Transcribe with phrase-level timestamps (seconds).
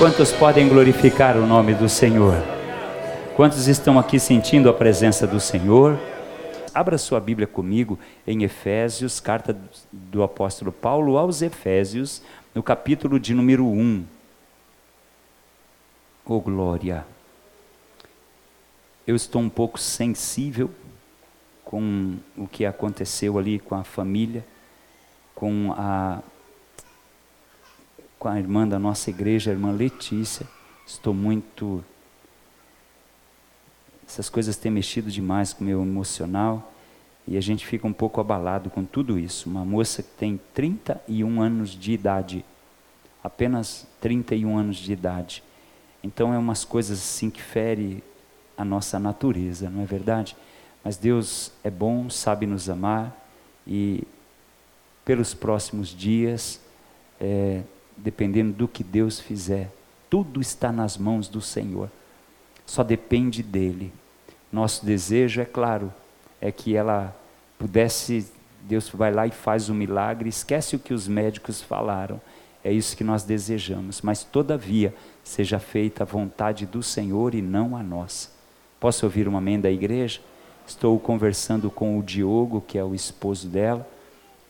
[0.00, 2.32] Quantos podem glorificar o nome do Senhor?
[3.36, 6.00] Quantos estão aqui sentindo a presença do Senhor?
[6.72, 9.54] Abra sua Bíblia comigo em Efésios, carta
[9.92, 12.22] do apóstolo Paulo aos Efésios,
[12.54, 14.06] no capítulo de número 1.
[16.24, 17.04] Oh glória!
[19.06, 20.70] Eu estou um pouco sensível
[21.62, 24.42] com o que aconteceu ali com a família,
[25.34, 26.22] com a
[28.20, 30.46] com a irmã da nossa igreja, a irmã Letícia.
[30.86, 31.82] Estou muito.
[34.06, 36.70] Essas coisas têm mexido demais com o meu emocional
[37.26, 39.48] e a gente fica um pouco abalado com tudo isso.
[39.48, 42.44] Uma moça que tem 31 anos de idade,
[43.24, 45.42] apenas 31 anos de idade.
[46.04, 48.04] Então é umas coisas assim que fere
[48.54, 50.36] a nossa natureza, não é verdade?
[50.84, 53.16] Mas Deus é bom, sabe nos amar
[53.66, 54.02] e
[55.06, 56.60] pelos próximos dias
[57.18, 57.62] é,
[58.02, 59.70] dependendo do que Deus fizer.
[60.08, 61.90] Tudo está nas mãos do Senhor.
[62.66, 63.92] Só depende dele.
[64.52, 65.92] Nosso desejo, é claro,
[66.40, 67.14] é que ela
[67.58, 68.26] pudesse,
[68.62, 72.20] Deus vai lá e faz o um milagre, esquece o que os médicos falaram.
[72.64, 77.76] É isso que nós desejamos, mas todavia seja feita a vontade do Senhor e não
[77.76, 78.30] a nossa.
[78.78, 80.20] Posso ouvir uma amém da igreja?
[80.66, 83.88] Estou conversando com o Diogo, que é o esposo dela,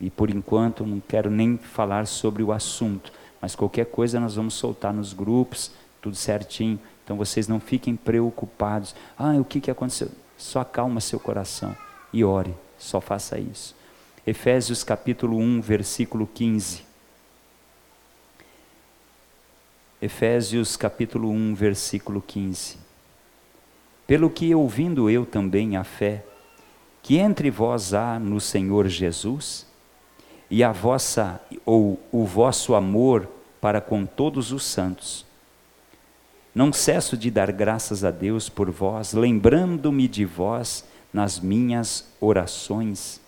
[0.00, 4.54] e por enquanto não quero nem falar sobre o assunto, mas qualquer coisa nós vamos
[4.54, 6.78] soltar nos grupos, tudo certinho.
[7.04, 8.94] Então vocês não fiquem preocupados.
[9.18, 10.10] Ah, o que, que aconteceu?
[10.36, 11.76] Só acalma seu coração
[12.12, 12.54] e ore.
[12.78, 13.74] Só faça isso.
[14.26, 16.84] Efésios capítulo 1, versículo 15.
[20.02, 22.78] Efésios capítulo 1, versículo 15.
[24.06, 26.24] Pelo que ouvindo eu também a fé,
[27.02, 29.66] que entre vós há no Senhor Jesus,
[30.50, 33.28] e a vossa ou o vosso amor
[33.60, 35.24] para com todos os santos.
[36.54, 43.20] Não cesso de dar graças a Deus por vós, lembrando-me de vós nas minhas orações,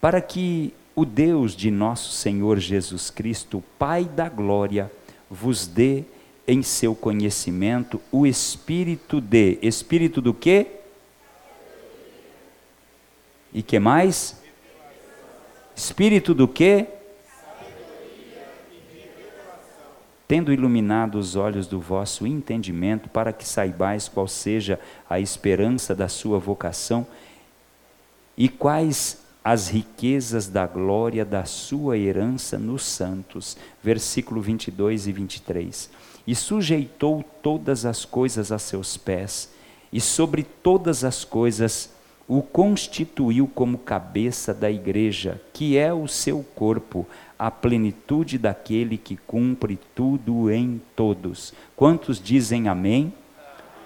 [0.00, 4.90] para que o Deus de nosso Senhor Jesus Cristo, Pai da glória,
[5.30, 6.04] vos dê
[6.46, 10.66] em seu conhecimento o espírito de espírito do quê?
[13.52, 14.40] E que mais?
[15.78, 16.88] Espírito do quê?
[20.26, 26.08] Tendo iluminado os olhos do vosso entendimento, para que saibais qual seja a esperança da
[26.08, 27.06] sua vocação
[28.36, 33.56] e quais as riquezas da glória da sua herança nos santos.
[33.80, 35.90] Versículo 22 e 23.
[36.26, 39.48] E sujeitou todas as coisas a seus pés,
[39.92, 41.96] e sobre todas as coisas
[42.28, 47.06] o constituiu como cabeça da igreja, que é o seu corpo,
[47.38, 51.54] a plenitude daquele que cumpre tudo em todos.
[51.74, 53.14] Quantos dizem amém?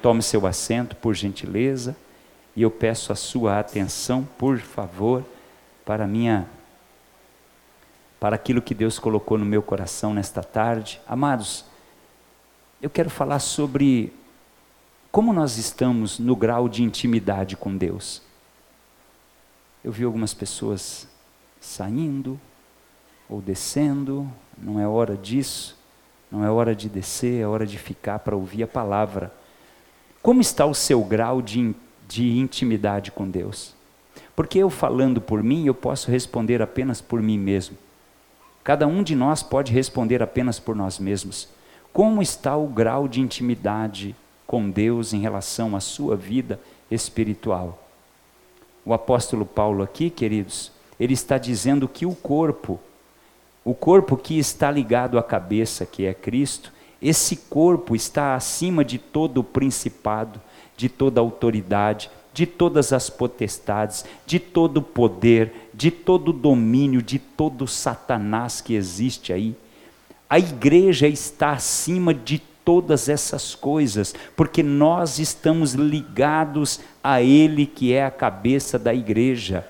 [0.02, 1.96] Tome seu assento, por gentileza,
[2.56, 5.24] e eu peço a sua atenção, por favor,
[5.84, 6.48] para minha
[8.18, 11.00] para aquilo que Deus colocou no meu coração nesta tarde.
[11.08, 11.64] Amados,
[12.80, 14.12] eu quero falar sobre
[15.10, 18.22] como nós estamos no grau de intimidade com Deus.
[19.84, 21.08] Eu vi algumas pessoas
[21.60, 22.38] saindo
[23.28, 25.76] ou descendo, não é hora disso,
[26.30, 29.32] não é hora de descer, é hora de ficar para ouvir a palavra.
[30.22, 31.74] Como está o seu grau de,
[32.08, 33.74] de intimidade com Deus?
[34.36, 37.76] Porque eu falando por mim, eu posso responder apenas por mim mesmo.
[38.62, 41.48] Cada um de nós pode responder apenas por nós mesmos.
[41.92, 44.14] Como está o grau de intimidade
[44.46, 46.60] com Deus em relação à sua vida
[46.90, 47.81] espiritual?
[48.84, 52.80] O apóstolo Paulo aqui, queridos, ele está dizendo que o corpo,
[53.64, 58.98] o corpo que está ligado à cabeça, que é Cristo, esse corpo está acima de
[58.98, 60.40] todo o principado,
[60.76, 67.02] de toda autoridade, de todas as potestades, de todo o poder, de todo o domínio,
[67.02, 69.54] de todo Satanás que existe aí.
[70.28, 77.92] A igreja está acima de todas essas coisas, porque nós estamos ligados a Ele que
[77.92, 79.66] é a cabeça da igreja.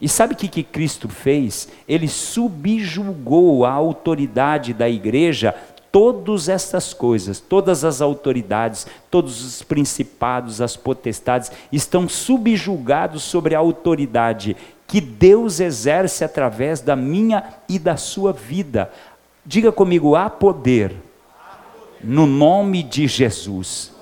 [0.00, 1.68] E sabe o que, que Cristo fez?
[1.88, 5.54] Ele subjugou a autoridade da igreja
[5.90, 13.58] todas essas coisas, todas as autoridades, todos os principados, as potestades, estão subjugados sobre a
[13.58, 14.54] autoridade
[14.86, 18.92] que Deus exerce através da minha e da sua vida.
[19.44, 20.94] Diga comigo: há poder
[22.02, 23.92] no nome de Jesus.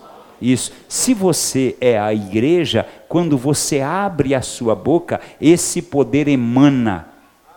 [0.41, 0.73] Isso.
[0.89, 7.09] Se você é a igreja, quando você abre a sua boca, esse poder emana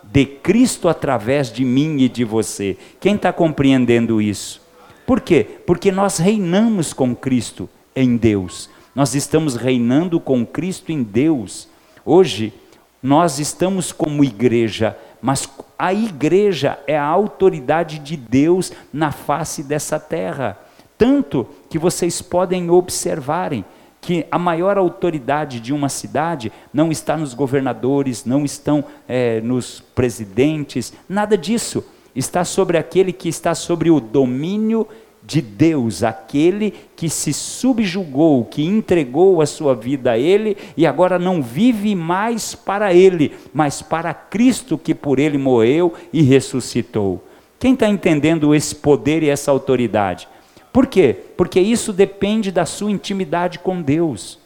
[0.04, 2.78] de Cristo através de mim e de você.
[3.00, 4.62] Quem está compreendendo isso?
[5.06, 5.45] Por quê?
[5.66, 8.69] Porque nós reinamos com Cristo em Deus.
[8.95, 11.68] Nós estamos reinando com Cristo em Deus.
[12.06, 12.54] Hoje,
[13.01, 20.00] nós estamos como igreja, mas a igreja é a autoridade de Deus na face dessa
[20.00, 20.58] terra.
[20.98, 23.64] Tanto que vocês podem observarem
[24.02, 29.81] que a maior autoridade de uma cidade não está nos governadores, não estão é, nos
[29.94, 31.84] presidentes, nada disso.
[32.16, 34.88] Está sobre aquele que está sobre o domínio
[35.27, 41.19] de Deus, aquele que se subjugou, que entregou a sua vida a Ele e agora
[41.19, 47.21] não vive mais para Ele, mas para Cristo que por Ele morreu e ressuscitou.
[47.59, 50.29] Quem está entendendo esse poder e essa autoridade?
[50.71, 51.13] Por quê?
[51.35, 54.39] Porque isso depende da sua intimidade com Deus.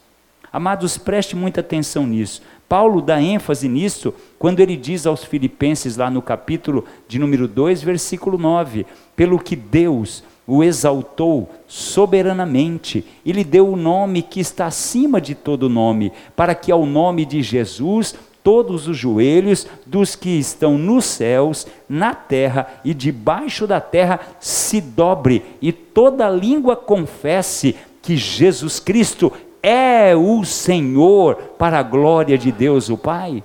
[0.52, 2.42] Amados, preste muita atenção nisso.
[2.68, 7.84] Paulo dá ênfase nisso quando ele diz aos Filipenses, lá no capítulo de número 2,
[7.84, 8.86] versículo 9:
[9.16, 15.36] Pelo que Deus o exaltou soberanamente e lhe deu o nome que está acima de
[15.36, 21.06] todo nome, para que ao nome de Jesus todos os joelhos dos que estão nos
[21.06, 28.80] céus, na terra e debaixo da terra se dobre e toda língua confesse que Jesus
[28.80, 33.44] Cristo é o Senhor para a glória de Deus o Pai.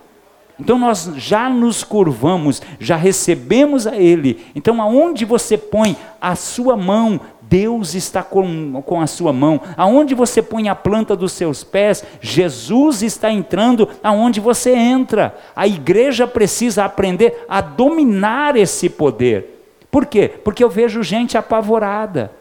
[0.58, 4.46] Então nós já nos curvamos, já recebemos a Ele.
[4.54, 9.60] Então aonde você põe a sua mão, Deus está com, com a sua mão.
[9.76, 15.36] Aonde você põe a planta dos seus pés, Jesus está entrando aonde você entra.
[15.54, 19.62] A igreja precisa aprender a dominar esse poder.
[19.90, 20.28] Por quê?
[20.28, 22.32] Porque eu vejo gente apavorada.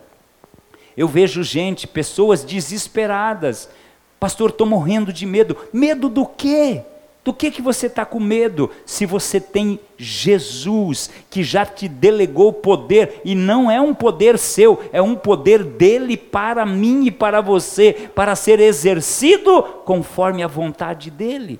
[0.97, 3.69] Eu vejo gente, pessoas desesperadas.
[4.19, 5.57] Pastor, estou morrendo de medo.
[5.71, 6.81] Medo do quê?
[7.25, 12.53] Do que, que você está com medo se você tem Jesus que já te delegou
[12.53, 17.41] poder e não é um poder seu, é um poder dele para mim e para
[17.41, 21.59] você, para ser exercido conforme a vontade dele?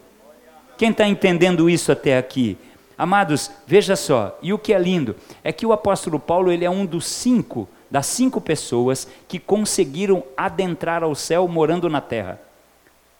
[0.77, 2.55] Quem está entendendo isso até aqui?
[2.95, 6.69] Amados, veja só, e o que é lindo é que o apóstolo Paulo ele é
[6.69, 12.39] um dos cinco, das cinco pessoas que conseguiram adentrar ao céu morando na terra.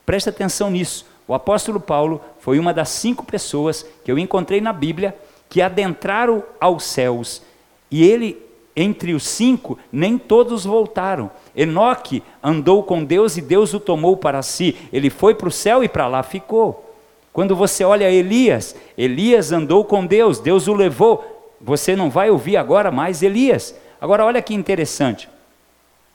[0.06, 1.15] Preste atenção nisso.
[1.28, 5.16] O apóstolo Paulo foi uma das cinco pessoas que eu encontrei na Bíblia
[5.50, 7.42] que adentraram aos céus.
[7.90, 8.38] E ele,
[8.76, 11.32] entre os cinco, nem todos voltaram.
[11.56, 14.76] Enoque andou com Deus e Deus o tomou para si.
[14.92, 16.94] Ele foi para o céu e para lá ficou.
[17.34, 21.54] Quando você olha Elias, Elias andou com Deus, Deus o levou.
[21.60, 23.76] Você não vai ouvir agora mais Elias.
[24.00, 25.28] Agora olha que interessante.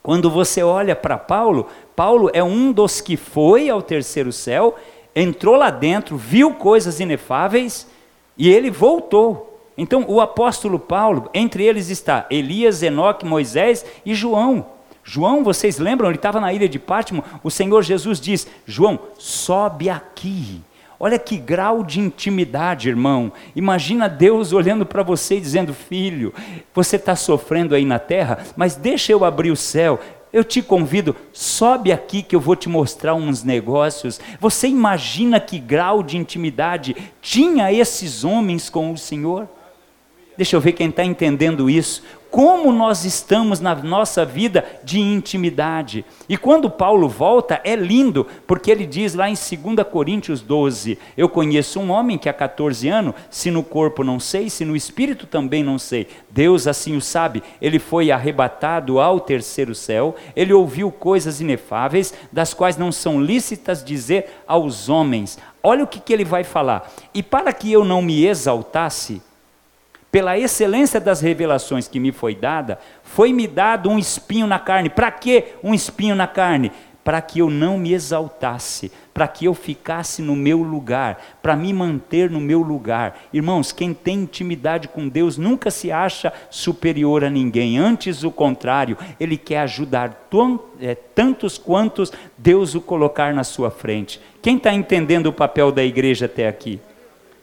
[0.02, 4.76] Quando você olha para Paulo, Paulo é um dos que foi ao terceiro céu
[5.14, 7.86] entrou lá dentro, viu coisas inefáveis
[8.36, 9.46] e ele voltou.
[9.76, 14.66] Então, o apóstolo Paulo, entre eles está Elias, Enoque, Moisés e João.
[15.02, 16.08] João, vocês lembram?
[16.08, 17.24] Ele estava na ilha de Pátimo.
[17.42, 20.60] O Senhor Jesus diz: João, sobe aqui.
[20.98, 23.32] Olha que grau de intimidade, irmão.
[23.56, 26.34] Imagina Deus olhando para você e dizendo: Filho,
[26.74, 29.98] você está sofrendo aí na terra, mas deixa eu abrir o céu
[30.32, 34.20] eu te convido, sobe aqui que eu vou te mostrar uns negócios.
[34.38, 39.48] Você imagina que grau de intimidade tinha esses homens com o Senhor?
[40.36, 46.04] Deixa eu ver quem está entendendo isso como nós estamos na nossa vida de intimidade.
[46.28, 51.28] E quando Paulo volta, é lindo, porque ele diz lá em 2 Coríntios 12: Eu
[51.28, 55.26] conheço um homem que há 14 anos, se no corpo não sei, se no espírito
[55.26, 56.06] também não sei.
[56.30, 57.42] Deus assim o sabe.
[57.60, 63.82] Ele foi arrebatado ao terceiro céu, ele ouviu coisas inefáveis, das quais não são lícitas
[63.82, 65.38] dizer aos homens.
[65.62, 66.90] Olha o que, que ele vai falar.
[67.12, 69.20] E para que eu não me exaltasse,
[70.10, 74.90] pela excelência das revelações que me foi dada, foi-me dado um espinho na carne.
[74.90, 76.72] Para que um espinho na carne?
[77.04, 81.72] Para que eu não me exaltasse, para que eu ficasse no meu lugar, para me
[81.72, 83.18] manter no meu lugar.
[83.32, 88.98] Irmãos, quem tem intimidade com Deus nunca se acha superior a ninguém, antes o contrário,
[89.18, 90.28] ele quer ajudar
[90.80, 94.20] é, tantos quantos Deus o colocar na sua frente.
[94.42, 96.80] Quem está entendendo o papel da igreja até aqui?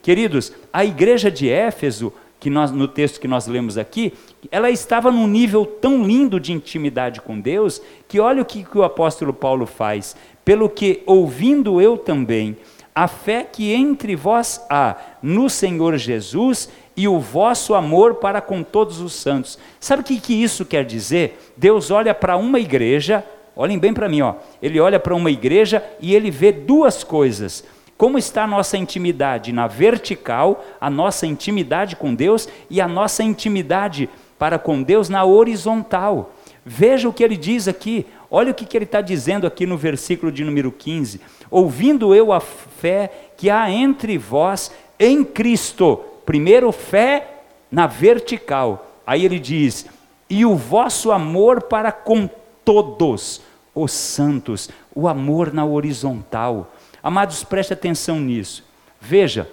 [0.04, 4.14] Queridos, a igreja de Éfeso que nós, no texto que nós lemos aqui,
[4.52, 8.78] ela estava num nível tão lindo de intimidade com Deus, que olha o que, que
[8.78, 10.16] o apóstolo Paulo faz.
[10.46, 12.56] Pelo que, ouvindo eu também,
[12.94, 18.64] a fé que entre vós há no Senhor Jesus e o vosso amor para com
[18.64, 19.60] todos os santos.
[19.80, 21.40] Sabe o que, que isso quer dizer?
[21.56, 23.24] Deus olha para uma igreja,
[23.56, 24.36] olhem bem para mim, ó.
[24.62, 27.64] ele olha para uma igreja e ele vê duas coisas
[27.98, 33.24] como está a nossa intimidade na vertical, a nossa intimidade com Deus e a nossa
[33.24, 36.34] intimidade para com Deus na horizontal.
[36.64, 39.78] Veja o que ele diz aqui, olha o que, que ele está dizendo aqui no
[39.78, 46.72] versículo de número 15: Ouvindo eu a fé que há entre vós em Cristo, primeiro
[46.72, 49.86] fé na vertical, aí ele diz,
[50.30, 52.30] e o vosso amor para com
[52.66, 53.42] todos
[53.74, 56.74] os santos, o amor na horizontal.
[57.02, 58.64] Amados, preste atenção nisso.
[59.00, 59.50] Veja,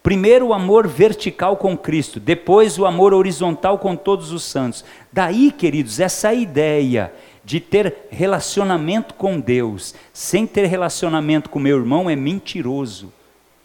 [0.00, 4.82] Primeiro o amor vertical com Cristo, depois o amor horizontal com todos os santos.
[5.12, 7.12] Daí, queridos, essa ideia
[7.44, 13.12] de ter relacionamento com Deus sem ter relacionamento com meu irmão é mentiroso.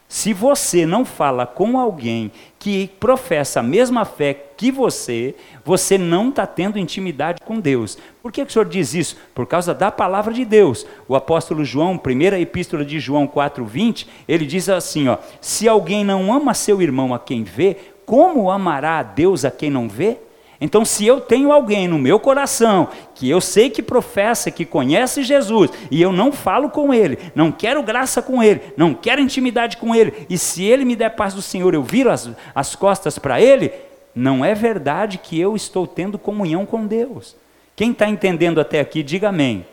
[0.07, 6.29] Se você não fala com alguém que professa a mesma fé que você, você não
[6.29, 7.98] está tendo intimidade com Deus.
[8.22, 9.17] Por que, o senhor diz isso?
[9.33, 10.86] Por causa da palavra de Deus.
[11.07, 16.31] O apóstolo João, primeira epístola de João 4,20, ele diz assim: ó, se alguém não
[16.31, 20.19] ama seu irmão a quem vê, como amará a Deus a quem não vê?
[20.63, 25.22] Então, se eu tenho alguém no meu coração que eu sei que professa, que conhece
[25.22, 29.75] Jesus, e eu não falo com ele, não quero graça com ele, não quero intimidade
[29.75, 33.20] com ele, e se ele me der paz do Senhor, eu viro as, as costas
[33.20, 33.74] para ele,
[34.15, 37.36] não é verdade que eu estou tendo comunhão com Deus.
[37.75, 39.65] Quem está entendendo até aqui, diga amém.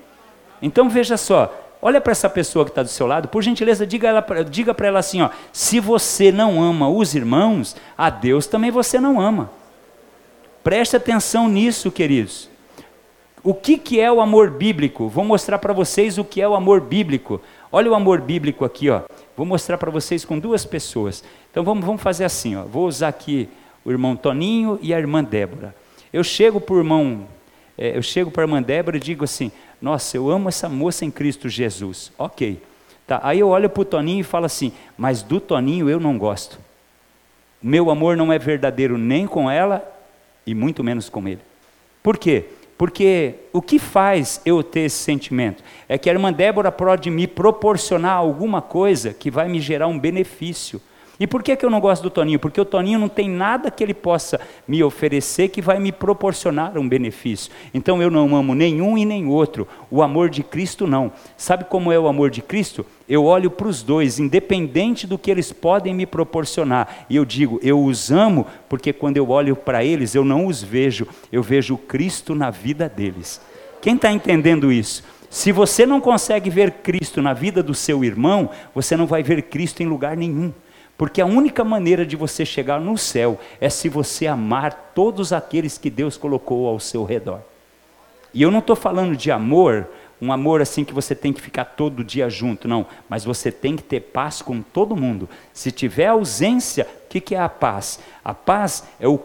[0.61, 4.27] Então veja só, olha para essa pessoa que está do seu lado, por gentileza, diga,
[4.51, 8.99] diga para ela assim: ó, se você não ama os irmãos, a Deus também você
[8.99, 9.60] não ama.
[10.63, 12.51] Preste atenção nisso, queridos.
[13.43, 15.09] O que, que é o amor bíblico?
[15.09, 17.41] Vou mostrar para vocês o que é o amor bíblico.
[17.73, 19.03] Olha o amor bíblico aqui, ó.
[19.35, 21.25] Vou mostrar para vocês com duas pessoas.
[21.51, 22.65] Então vamos, vamos fazer assim, ó.
[22.65, 23.49] Vou usar aqui
[23.83, 25.75] o irmão Toninho e a irmã Débora.
[26.13, 27.27] Eu chego para o irmão,
[27.79, 29.51] é, eu chego para a irmã Débora e digo assim:
[29.81, 32.13] Nossa, eu amo essa moça em Cristo Jesus.
[32.19, 32.63] Ok.
[33.07, 36.19] Tá, aí eu olho para o Toninho e falo assim: Mas do Toninho eu não
[36.19, 36.59] gosto.
[37.63, 40.00] Meu amor não é verdadeiro nem com ela
[40.47, 41.41] e muito menos com ele.
[42.03, 42.47] Por quê?
[42.79, 45.63] Porque o que faz eu ter esse sentimento?
[45.87, 49.99] É que a irmã Débora pode me proporcionar alguma coisa que vai me gerar um
[49.99, 50.81] benefício.
[51.21, 52.39] E por que, que eu não gosto do Toninho?
[52.39, 56.79] Porque o Toninho não tem nada que ele possa me oferecer que vai me proporcionar
[56.79, 57.53] um benefício.
[57.75, 59.69] Então eu não amo nenhum e nem outro.
[59.91, 61.13] O amor de Cristo não.
[61.37, 62.87] Sabe como é o amor de Cristo?
[63.07, 67.05] Eu olho para os dois, independente do que eles podem me proporcionar.
[67.11, 70.63] E eu digo, eu os amo, porque quando eu olho para eles, eu não os
[70.63, 73.43] vejo, eu vejo Cristo na vida deles.
[73.83, 75.05] Quem está entendendo isso?
[75.29, 79.43] Se você não consegue ver Cristo na vida do seu irmão, você não vai ver
[79.43, 80.51] Cristo em lugar nenhum.
[81.01, 85.79] Porque a única maneira de você chegar no céu é se você amar todos aqueles
[85.79, 87.41] que Deus colocou ao seu redor.
[88.35, 89.89] E eu não estou falando de amor
[90.21, 92.85] um amor assim que você tem que ficar todo dia junto, não.
[93.09, 95.27] Mas você tem que ter paz com todo mundo.
[95.55, 97.99] Se tiver ausência, que, que é a paz?
[98.25, 99.21] A paz é o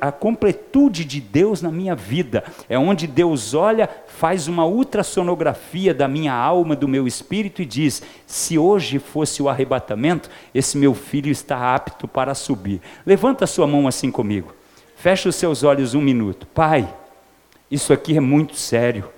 [0.00, 2.42] a completude de Deus na minha vida.
[2.66, 8.02] É onde Deus olha, faz uma ultrassonografia da minha alma, do meu espírito e diz:
[8.26, 12.80] se hoje fosse o arrebatamento, esse meu filho está apto para subir.
[13.04, 14.54] Levanta sua mão assim comigo.
[14.96, 16.46] Fecha os seus olhos um minuto.
[16.46, 16.88] Pai,
[17.70, 19.15] isso aqui é muito sério.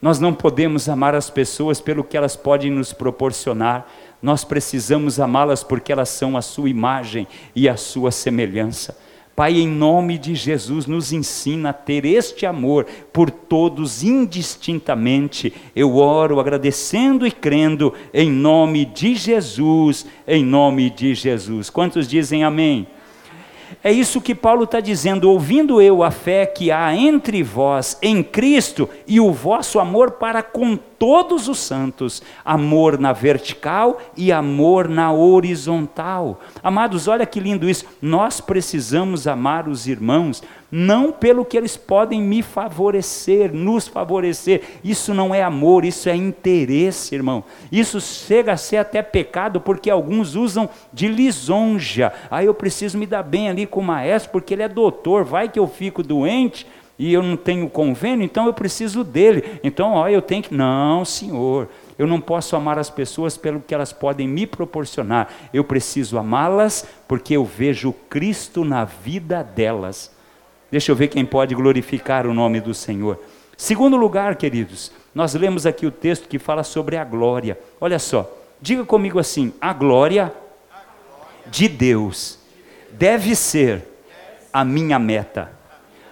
[0.00, 3.86] Nós não podemos amar as pessoas pelo que elas podem nos proporcionar,
[4.22, 8.96] nós precisamos amá-las porque elas são a sua imagem e a sua semelhança.
[9.34, 15.52] Pai, em nome de Jesus, nos ensina a ter este amor por todos indistintamente.
[15.74, 21.70] Eu oro agradecendo e crendo em nome de Jesus, em nome de Jesus.
[21.70, 22.86] Quantos dizem amém?
[23.82, 28.22] É isso que Paulo está dizendo, ouvindo eu a fé que há entre vós em
[28.22, 34.88] Cristo e o vosso amor para com todos os santos, amor na vertical e amor
[34.88, 36.40] na horizontal.
[36.62, 37.86] Amados, olha que lindo isso.
[38.02, 44.62] Nós precisamos amar os irmãos não pelo que eles podem me favorecer, nos favorecer.
[44.84, 47.42] Isso não é amor, isso é interesse, irmão.
[47.72, 52.12] Isso chega a ser até pecado porque alguns usam de lisonja.
[52.30, 55.24] Aí ah, eu preciso me dar bem ali com o maestro porque ele é doutor,
[55.24, 56.66] vai que eu fico doente
[56.98, 59.58] e eu não tenho convênio, então eu preciso dele.
[59.64, 60.54] Então, ó, eu tenho que.
[60.54, 61.66] Não, senhor.
[61.98, 65.30] Eu não posso amar as pessoas pelo que elas podem me proporcionar.
[65.52, 70.10] Eu preciso amá-las porque eu vejo Cristo na vida delas.
[70.70, 73.18] Deixa eu ver quem pode glorificar o nome do Senhor.
[73.56, 77.58] Segundo lugar, queridos, nós lemos aqui o texto que fala sobre a glória.
[77.80, 80.32] Olha só, diga comigo assim: a glória
[81.46, 82.38] de Deus
[82.92, 83.82] deve ser
[84.52, 85.52] a minha meta.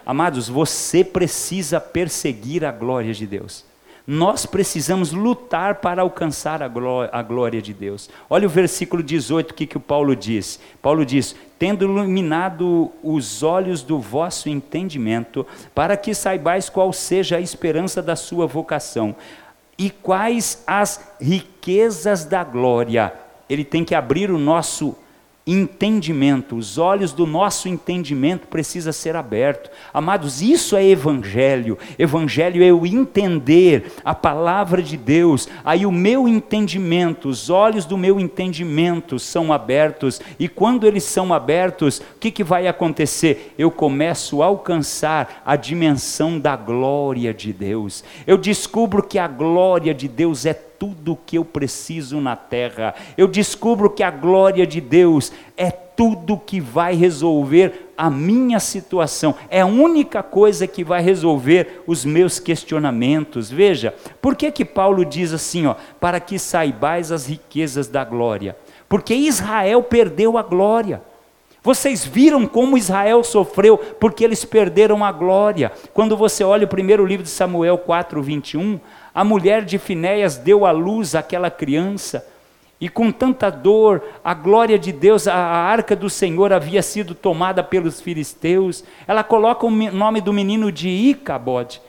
[0.05, 3.65] Amados, você precisa perseguir a glória de Deus.
[4.11, 8.09] Nós precisamos lutar para alcançar a glória, a glória de Deus.
[8.31, 10.59] Olha o versículo 18, o que, que o Paulo diz.
[10.81, 17.41] Paulo diz: Tendo iluminado os olhos do vosso entendimento, para que saibais qual seja a
[17.41, 19.15] esperança da sua vocação
[19.77, 23.13] e quais as riquezas da glória.
[23.47, 24.97] Ele tem que abrir o nosso
[26.57, 29.71] os olhos do nosso entendimento precisa ser aberto.
[29.93, 31.79] Amados, isso é evangelho.
[31.99, 35.49] Evangelho é eu entender a palavra de Deus.
[35.65, 40.21] Aí o meu entendimento, os olhos do meu entendimento são abertos.
[40.39, 43.55] E quando eles são abertos, o que, que vai acontecer?
[43.59, 48.05] Eu começo a alcançar a dimensão da glória de Deus.
[48.27, 52.95] Eu descubro que a glória de Deus é tudo o que eu preciso na terra.
[53.17, 59.35] Eu descubro que a glória de Deus é tudo que vai resolver a minha situação.
[59.51, 63.51] É a única coisa que vai resolver os meus questionamentos.
[63.51, 63.93] Veja,
[64.23, 68.57] por que que Paulo diz assim, ó, para que saibais as riquezas da glória?
[68.89, 71.03] Porque Israel perdeu a glória.
[71.63, 75.73] Vocês viram como Israel sofreu porque eles perderam a glória.
[75.93, 78.79] Quando você olha o primeiro livro de Samuel 4, 21,
[79.19, 82.25] a mulher de Finéias deu à luz aquela criança,
[82.81, 87.61] e com tanta dor, a glória de Deus, a, arca do Senhor havia sido tomada
[87.61, 88.85] pelos filisteus.
[89.09, 91.83] Ela coloca o nome do menino de Icabode.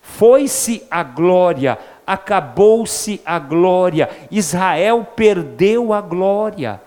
[0.00, 6.80] Foi-se a glória, acabou-se a glória, Israel perdeu a glória.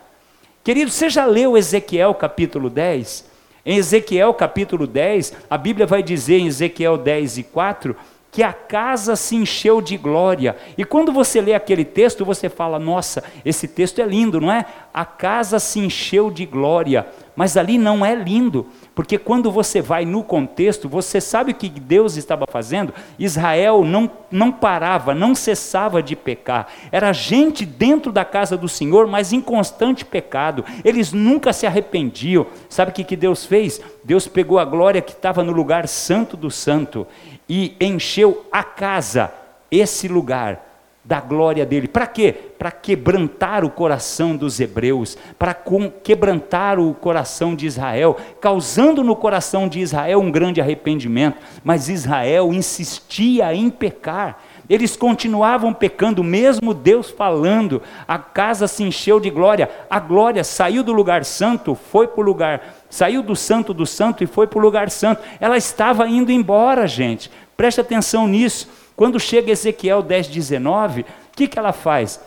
[0.64, 3.34] Querido, você já leu Ezequiel capítulo 10?
[3.66, 7.94] Em Ezequiel capítulo 10, a Bíblia vai dizer em Ezequiel 10 e 4
[8.34, 10.58] que a casa se encheu de glória.
[10.76, 14.66] E quando você lê aquele texto, você fala: nossa, esse texto é lindo, não é?
[14.92, 17.08] A casa se encheu de glória.
[17.36, 21.68] Mas ali não é lindo, porque quando você vai no contexto, você sabe o que
[21.68, 22.94] Deus estava fazendo?
[23.18, 26.68] Israel não, não parava, não cessava de pecar.
[26.92, 30.64] Era gente dentro da casa do Senhor, mas em constante pecado.
[30.86, 32.46] Eles nunca se arrependiam.
[32.70, 33.82] Sabe o que, que Deus fez?
[34.04, 37.08] Deus pegou a glória que estava no lugar santo do santo
[37.48, 39.32] e encheu a casa,
[39.70, 40.74] esse lugar,
[41.06, 41.88] da glória dele.
[41.88, 42.34] Para quê?
[42.58, 45.54] Para quebrantar o coração dos hebreus, para
[46.02, 51.38] quebrantar o coração de Israel, causando no coração de Israel um grande arrependimento.
[51.64, 54.40] Mas Israel insistia em pecar.
[54.70, 57.82] Eles continuavam pecando, mesmo Deus falando.
[58.08, 59.70] A casa se encheu de glória.
[59.90, 64.24] A glória saiu do lugar santo, foi para o lugar, saiu do santo do santo
[64.24, 65.24] e foi para o lugar santo.
[65.40, 67.32] Ela estava indo embora, gente.
[67.58, 68.70] Preste atenção nisso.
[68.96, 72.20] Quando chega Ezequiel 10, 19, o que, que ela faz?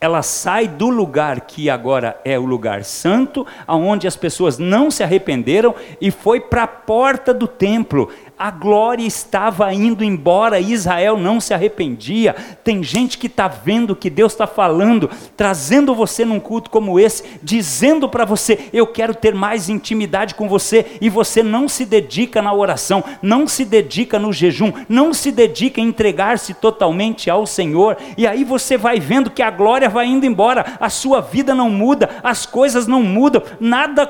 [0.00, 5.02] ela sai do lugar que agora é o lugar santo, aonde as pessoas não se
[5.02, 11.38] arrependeram, e foi para a porta do templo a glória estava indo embora, Israel não
[11.38, 12.34] se arrependia.
[12.64, 16.98] Tem gente que está vendo o que Deus está falando, trazendo você num culto como
[16.98, 21.84] esse, dizendo para você: Eu quero ter mais intimidade com você, e você não se
[21.84, 27.44] dedica na oração, não se dedica no jejum, não se dedica a entregar-se totalmente ao
[27.44, 31.54] Senhor, e aí você vai vendo que a glória vai indo embora, a sua vida
[31.54, 34.06] não muda, as coisas não mudam, nada,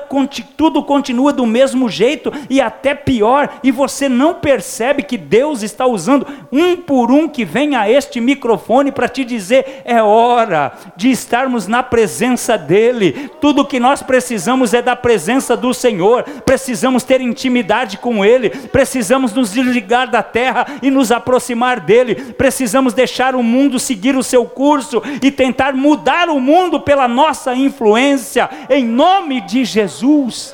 [0.55, 5.63] tudo continua do mesmo jeito e até pior, e você não não percebe que Deus
[5.63, 10.73] está usando um por um que vem a este microfone para te dizer: é hora
[10.95, 13.31] de estarmos na presença dEle.
[13.41, 19.33] Tudo que nós precisamos é da presença do Senhor, precisamos ter intimidade com Ele, precisamos
[19.33, 24.45] nos desligar da terra e nos aproximar dEle, precisamos deixar o mundo seguir o seu
[24.45, 30.53] curso e tentar mudar o mundo pela nossa influência, em nome de Jesus.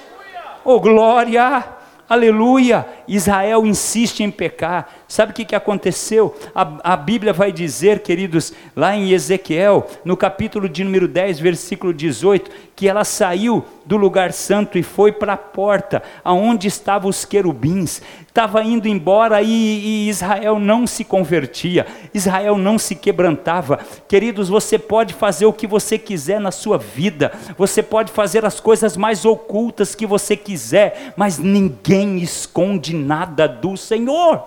[0.63, 1.77] Oh glória!
[2.09, 4.89] aleluia, Israel insiste em pecar.
[5.07, 6.35] Sabe o que, que aconteceu?
[6.53, 11.93] A, a Bíblia vai dizer, queridos, lá em Ezequiel, no capítulo de número 10, versículo
[11.93, 17.23] 18, que ela saiu do lugar santo e foi para a porta, aonde estavam os
[17.23, 18.01] querubins.
[18.27, 23.79] Estava indo embora e, e Israel não se convertia, Israel não se quebrantava.
[24.07, 28.59] Queridos, você pode fazer o que você quiser na sua vida, você pode fazer as
[28.59, 34.43] coisas mais ocultas que você quiser, mas ninguém esconde nada do Senhor.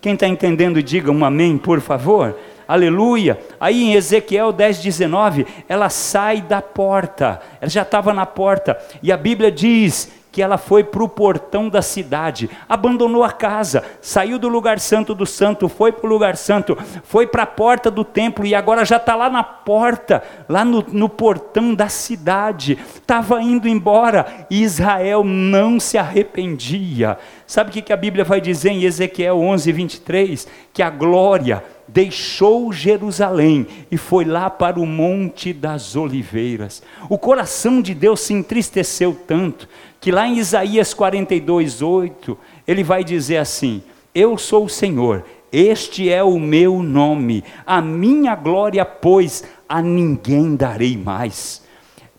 [0.00, 2.36] Quem está entendendo, diga um amém, por favor
[2.68, 3.40] aleluia.
[3.58, 9.10] Aí em Ezequiel 10, 19, ela sai da porta, ela já estava na porta, e
[9.10, 14.38] a Bíblia diz que ela foi para o portão da cidade, abandonou a casa, saiu
[14.38, 18.04] do lugar santo do santo, foi para o lugar santo, foi para a porta do
[18.04, 22.78] templo e agora já está lá na porta, lá no, no portão da cidade.
[22.94, 27.18] Estava indo embora e Israel não se arrependia.
[27.46, 30.48] Sabe o que, que a Bíblia vai dizer em Ezequiel 11, 23?
[30.72, 36.82] Que a glória deixou Jerusalém e foi lá para o Monte das Oliveiras.
[37.08, 39.66] O coração de Deus se entristeceu tanto
[40.00, 43.82] que lá em Isaías 42, 8, ele vai dizer assim:
[44.14, 50.54] Eu sou o Senhor, este é o meu nome, a minha glória, pois, a ninguém
[50.54, 51.66] darei mais.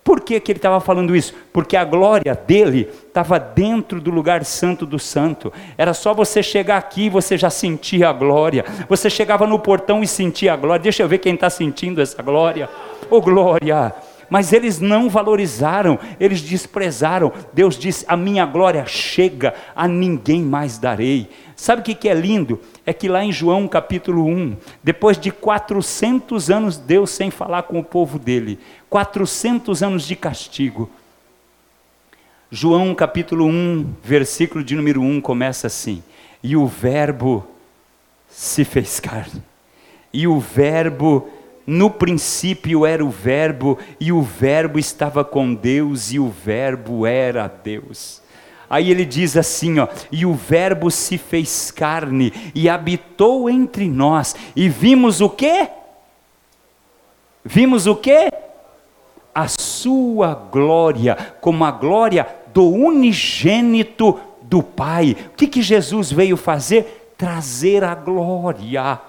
[0.04, 1.36] Por que, que ele estava falando isso?
[1.54, 5.54] Porque a glória dele estava dentro do lugar santo do santo.
[5.78, 8.66] Era só você chegar aqui e você já sentia a glória.
[8.88, 10.82] Você chegava no portão e sentia a glória.
[10.82, 12.68] Deixa eu ver quem está sentindo essa glória.
[13.12, 13.94] Ô oh, glória!
[14.30, 17.34] Mas eles não valorizaram, eles desprezaram.
[17.54, 21.30] Deus disse: A minha glória chega, a ninguém mais darei.
[21.56, 22.60] Sabe o que é lindo?
[22.86, 27.80] É que lá em João capítulo 1, depois de 400 anos Deus sem falar com
[27.80, 30.90] o povo dele, 400 anos de castigo.
[32.52, 36.04] João capítulo 1, versículo de número 1 começa assim:
[36.42, 37.46] E o Verbo
[38.30, 39.44] se fez carne,
[40.14, 41.30] e o Verbo
[41.70, 47.48] no princípio era o Verbo, e o Verbo estava com Deus, e o Verbo era
[47.48, 48.22] Deus.
[48.70, 54.36] Aí ele diz assim, ó, e o verbo se fez carne e habitou entre nós,
[54.56, 55.68] e vimos o quê?
[57.44, 58.32] Vimos o quê?
[59.34, 65.16] A sua glória, como a glória do unigênito do Pai.
[65.34, 67.14] O que, que Jesus veio fazer?
[67.18, 69.00] Trazer a glória.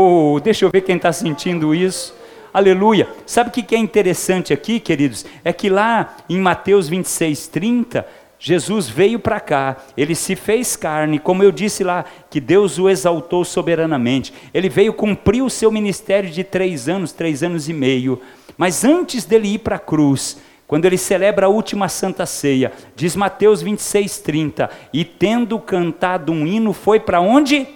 [0.00, 2.14] Oh, deixa eu ver quem está sentindo isso.
[2.54, 3.08] Aleluia.
[3.26, 5.26] Sabe o que é interessante aqui, queridos?
[5.44, 8.06] É que lá em Mateus 26, 30,
[8.38, 12.88] Jesus veio para cá, ele se fez carne, como eu disse lá, que Deus o
[12.88, 14.32] exaltou soberanamente.
[14.54, 18.20] Ele veio cumprir o seu ministério de três anos, três anos e meio.
[18.56, 23.16] Mas antes dele ir para a cruz, quando ele celebra a última santa ceia, diz
[23.16, 27.66] Mateus 26, 30, e tendo cantado um hino, foi para onde?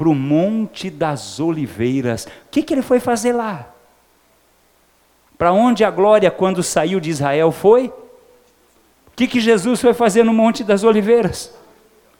[0.00, 2.24] Para o Monte das Oliveiras.
[2.24, 3.68] O que, que ele foi fazer lá?
[5.36, 7.92] Para onde a glória, quando saiu de Israel, foi?
[9.20, 11.54] que, que Jesus foi fazer no Monte das Oliveiras?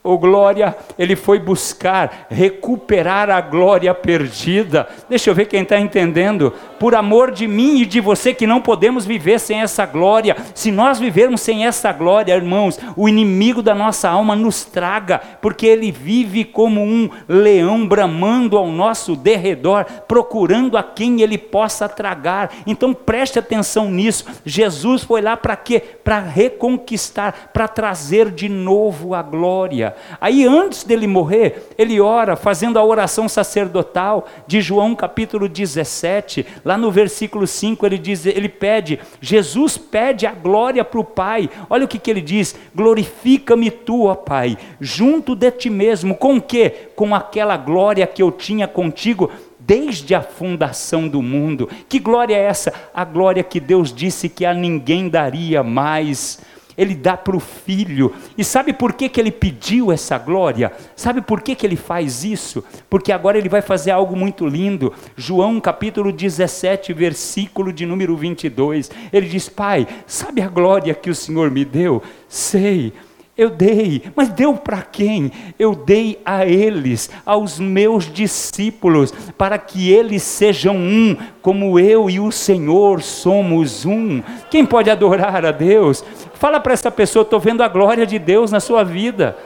[0.03, 4.89] Oh glória, ele foi buscar recuperar a glória perdida.
[5.11, 6.55] Deixa eu ver quem está entendendo.
[6.79, 10.35] Por amor de mim e de você, que não podemos viver sem essa glória.
[10.55, 15.67] Se nós vivermos sem essa glória, irmãos, o inimigo da nossa alma nos traga, porque
[15.67, 22.51] ele vive como um leão bramando ao nosso derredor, procurando a quem ele possa tragar.
[22.67, 24.25] Então preste atenção nisso.
[24.47, 25.79] Jesus foi lá para quê?
[25.79, 29.89] Para reconquistar, para trazer de novo a glória.
[30.20, 36.76] Aí antes dele morrer, ele ora fazendo a oração sacerdotal de João capítulo 17, lá
[36.76, 41.48] no versículo 5 ele diz, ele pede, Jesus pede a glória para o Pai.
[41.68, 46.37] Olha o que, que ele diz: glorifica-me tu, ó Pai, junto de ti mesmo, com
[46.37, 46.88] o quê?
[46.94, 51.68] Com aquela glória que eu tinha contigo desde a fundação do mundo.
[51.88, 52.72] Que glória é essa?
[52.92, 56.40] A glória que Deus disse que a ninguém daria mais
[56.76, 58.12] ele dá para o filho.
[58.37, 60.72] E sabe por que, que ele pediu essa glória?
[60.96, 62.64] Sabe por que, que ele faz isso?
[62.88, 64.92] Porque agora ele vai fazer algo muito lindo.
[65.16, 68.90] João capítulo 17, versículo de número 22.
[69.12, 72.02] Ele diz: Pai, sabe a glória que o Senhor me deu?
[72.28, 72.92] Sei
[73.37, 75.33] eu dei, mas deu para quem?
[75.59, 82.21] Eu dei a eles, aos meus discípulos, para que eles sejam um, como eu e
[82.21, 84.23] o Senhor somos um.
[84.51, 86.05] Quem pode adorar a Deus?
[86.35, 89.37] Fala para essa pessoa: estou vendo a glória de Deus na sua vida.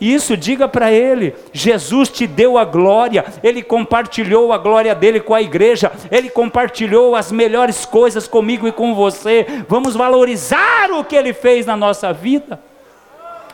[0.00, 5.34] Isso, diga para ele: Jesus te deu a glória, ele compartilhou a glória dele com
[5.34, 9.46] a igreja, ele compartilhou as melhores coisas comigo e com você.
[9.68, 12.58] Vamos valorizar o que ele fez na nossa vida.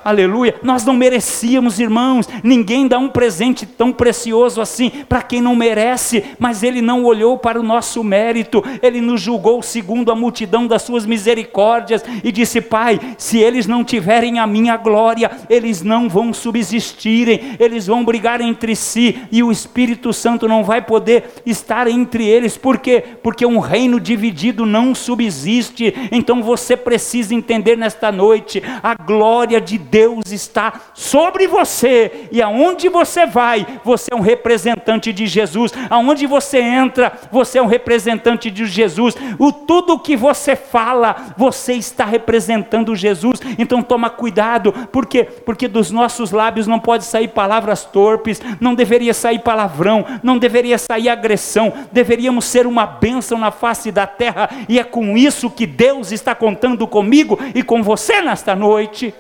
[0.03, 0.55] Aleluia.
[0.63, 2.27] Nós não merecíamos, irmãos.
[2.43, 7.37] Ninguém dá um presente tão precioso assim para quem não merece, mas ele não olhou
[7.37, 8.65] para o nosso mérito.
[8.83, 13.85] Ele nos julgou segundo a multidão das suas misericórdias e disse: Pai, se eles não
[13.85, 19.53] tiverem a minha glória, eles não vão subsistirem, eles vão brigar entre si e o
[19.53, 22.57] Espírito Santo não vai poder estar entre eles.
[22.57, 23.05] Por quê?
[23.23, 25.95] Porque um reino dividido não subsiste.
[26.11, 32.89] Então você precisa entender nesta noite a glória de Deus está sobre você, e aonde
[32.89, 38.51] você vai, você é um representante de Jesus, aonde você entra, você é um representante
[38.51, 45.07] de Jesus, o tudo que você fala, você está representando Jesus, então toma cuidado, por
[45.07, 45.25] quê?
[45.25, 50.79] Porque dos nossos lábios não pode sair palavras torpes, não deveria sair palavrão, não deveria
[50.79, 55.67] sair agressão, deveríamos ser uma bênção na face da terra, e é com isso que
[55.67, 59.15] Deus está contando comigo e com você nesta noite.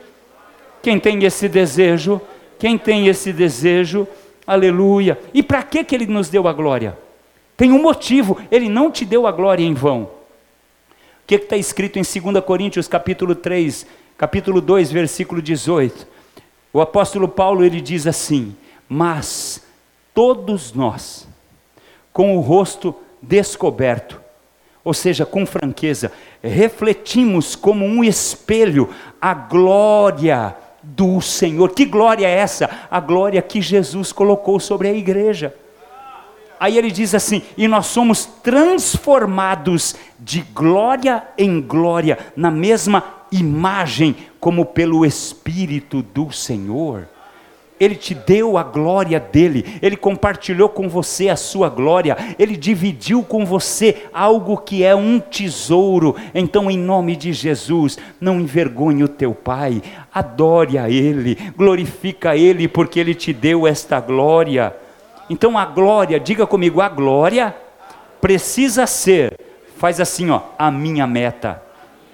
[0.83, 2.21] Quem tem esse desejo,
[2.59, 4.07] quem tem esse desejo,
[4.47, 5.19] aleluia.
[5.35, 6.97] E para que, que ele nos deu a glória?
[7.57, 10.05] Tem um motivo, ele não te deu a glória em vão.
[10.05, 10.11] O
[11.27, 16.07] que está escrito em 2 Coríntios capítulo 3, capítulo 2, versículo 18?
[16.73, 18.57] O apóstolo Paulo ele diz assim:
[18.88, 19.62] Mas
[20.14, 21.29] todos nós,
[22.12, 24.21] com o rosto descoberto,
[24.83, 26.11] ou seja, com franqueza,
[26.43, 28.88] refletimos como um espelho
[29.21, 30.57] a glória
[30.96, 31.70] do Senhor.
[31.70, 32.70] Que glória é essa?
[32.90, 35.55] A glória que Jesus colocou sobre a igreja.
[36.59, 44.16] Aí ele diz assim: e nós somos transformados de glória em glória, na mesma imagem,
[44.38, 47.09] como pelo Espírito do Senhor.
[47.81, 53.23] Ele te deu a glória dele, ele compartilhou com você a sua glória, ele dividiu
[53.23, 56.14] com você algo que é um tesouro.
[56.35, 59.81] Então, em nome de Jesus, não envergonhe o teu pai,
[60.12, 64.77] adore a ele, glorifica ele, porque ele te deu esta glória.
[65.31, 67.57] Então, a glória, diga comigo, a glória
[68.21, 69.35] precisa ser,
[69.79, 71.69] faz assim, ó, a minha meta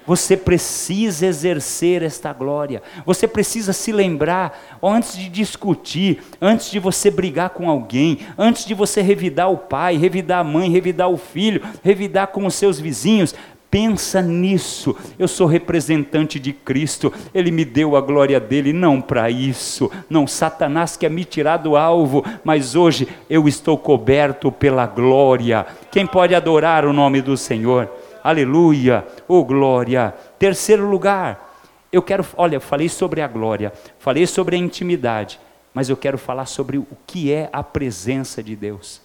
[0.06, 2.82] você precisa exercer esta glória.
[3.04, 8.74] Você precisa se lembrar, antes de discutir, antes de você brigar com alguém, antes de
[8.74, 13.34] você revidar o pai, revidar a mãe, revidar o filho, revidar com os seus vizinhos,
[13.70, 14.96] pensa nisso.
[15.18, 19.90] Eu sou representante de Cristo, Ele me deu a glória dele, não para isso.
[20.08, 25.66] Não, Satanás quer me tirar do alvo, mas hoje eu estou coberto pela glória.
[25.90, 27.90] Quem pode adorar o nome do Senhor?
[28.26, 30.12] Aleluia, oh glória.
[30.36, 31.62] Terceiro lugar,
[31.92, 35.38] eu quero, olha, eu falei sobre a glória, falei sobre a intimidade,
[35.72, 39.00] mas eu quero falar sobre o que é a presença de Deus.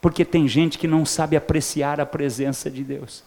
[0.00, 3.22] Porque tem gente que não sabe apreciar a presença de Deus.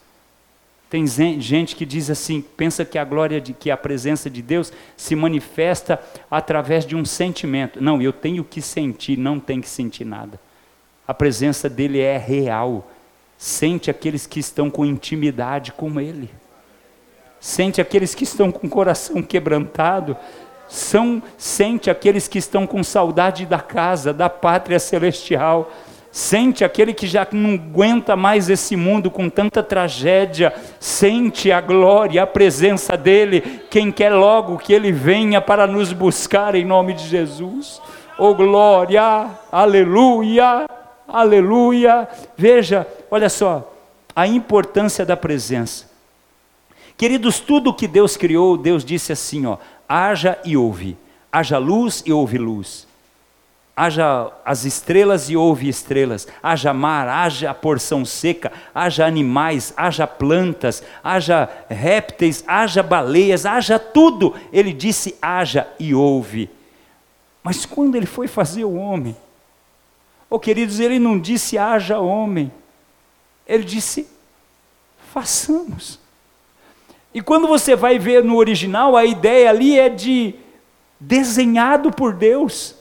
[0.90, 1.08] Tem
[1.40, 5.16] gente que diz assim, pensa que a glória de que a presença de Deus se
[5.16, 7.82] manifesta através de um sentimento.
[7.82, 10.38] Não, eu tenho que sentir, não tem que sentir nada.
[11.08, 12.92] A presença dele é real
[13.42, 16.30] sente aqueles que estão com intimidade com Ele,
[17.40, 20.16] sente aqueles que estão com o coração quebrantado,
[20.68, 25.72] são, sente aqueles que estão com saudade da casa, da pátria celestial,
[26.12, 32.22] sente aquele que já não aguenta mais esse mundo com tanta tragédia, sente a glória,
[32.22, 37.08] a presença dEle, quem quer logo que Ele venha para nos buscar em nome de
[37.08, 37.82] Jesus.
[38.20, 40.68] Oh glória, aleluia,
[41.12, 42.08] aleluia.
[42.38, 43.74] Veja, olha só,
[44.16, 45.90] a importância da presença.
[46.98, 49.58] Queridos, tudo que Deus criou, Deus disse assim, ó,
[49.90, 50.96] haja e ouve,
[51.32, 52.88] haja luz e ouve luz,
[53.76, 60.84] haja as estrelas e ouve estrelas, haja mar, haja porção seca, haja animais, haja plantas,
[61.04, 64.36] haja répteis, haja baleias, haja tudo.
[64.54, 66.50] Ele disse haja e ouve.
[67.44, 69.16] Mas quando ele foi fazer o homem,
[70.34, 72.50] Oh, queridos, ele não disse haja homem,
[73.46, 74.08] ele disse
[75.14, 76.00] façamos.
[77.14, 80.36] E quando você vai ver no original, a ideia ali é de
[80.98, 82.74] desenhado por Deus.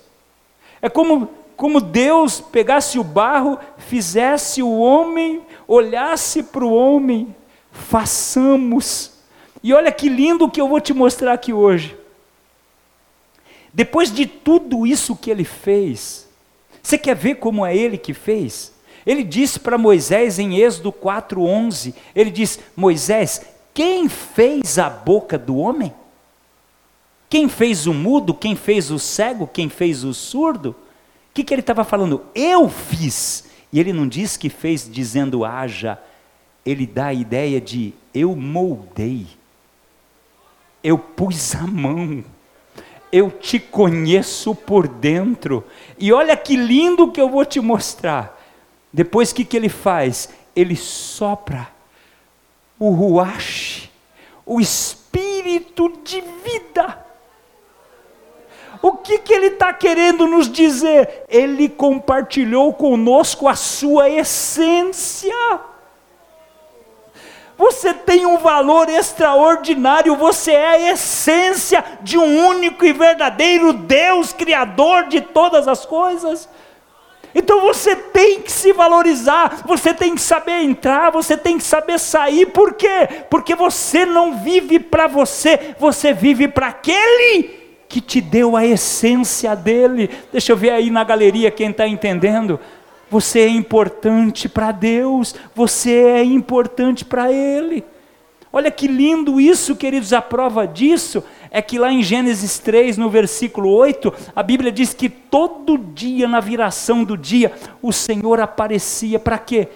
[0.80, 7.34] É como, como Deus pegasse o barro, fizesse o homem, olhasse para o homem,
[7.72, 9.10] façamos.
[9.60, 11.98] E olha que lindo que eu vou te mostrar aqui hoje.
[13.74, 16.29] Depois de tudo isso que ele fez,
[16.82, 18.72] você quer ver como é ele que fez?
[19.06, 25.56] Ele disse para Moisés em Êxodo 4:11, ele diz: "Moisés, quem fez a boca do
[25.56, 25.92] homem?
[27.28, 28.34] Quem fez o mudo?
[28.34, 29.46] Quem fez o cego?
[29.46, 30.70] Quem fez o surdo?"
[31.30, 32.24] O que, que ele estava falando?
[32.34, 33.48] Eu fiz.
[33.72, 35.98] E ele não diz que fez dizendo haja,
[36.66, 39.26] ele dá a ideia de eu moldei,
[40.82, 42.24] eu pus a mão
[43.12, 45.64] eu te conheço por dentro.
[45.98, 48.38] E olha que lindo que eu vou te mostrar.
[48.92, 50.28] Depois o que, que ele faz?
[50.54, 51.68] Ele sopra
[52.78, 53.90] o ruache,
[54.44, 57.06] o espírito de vida.
[58.82, 61.24] O que, que ele está querendo nos dizer?
[61.28, 65.60] Ele compartilhou conosco a sua essência.
[67.60, 74.32] Você tem um valor extraordinário, você é a essência de um único e verdadeiro Deus,
[74.32, 76.48] Criador de todas as coisas.
[77.34, 81.98] Então você tem que se valorizar, você tem que saber entrar, você tem que saber
[81.98, 83.06] sair, por quê?
[83.28, 89.54] Porque você não vive para você, você vive para aquele que te deu a essência
[89.54, 90.08] dele.
[90.32, 92.58] Deixa eu ver aí na galeria quem está entendendo.
[93.10, 97.84] Você é importante para Deus, você é importante para Ele.
[98.52, 103.10] Olha que lindo isso, queridos, a prova disso é que lá em Gênesis 3, no
[103.10, 109.18] versículo 8, a Bíblia diz que todo dia, na viração do dia, o Senhor aparecia
[109.18, 109.68] para quê?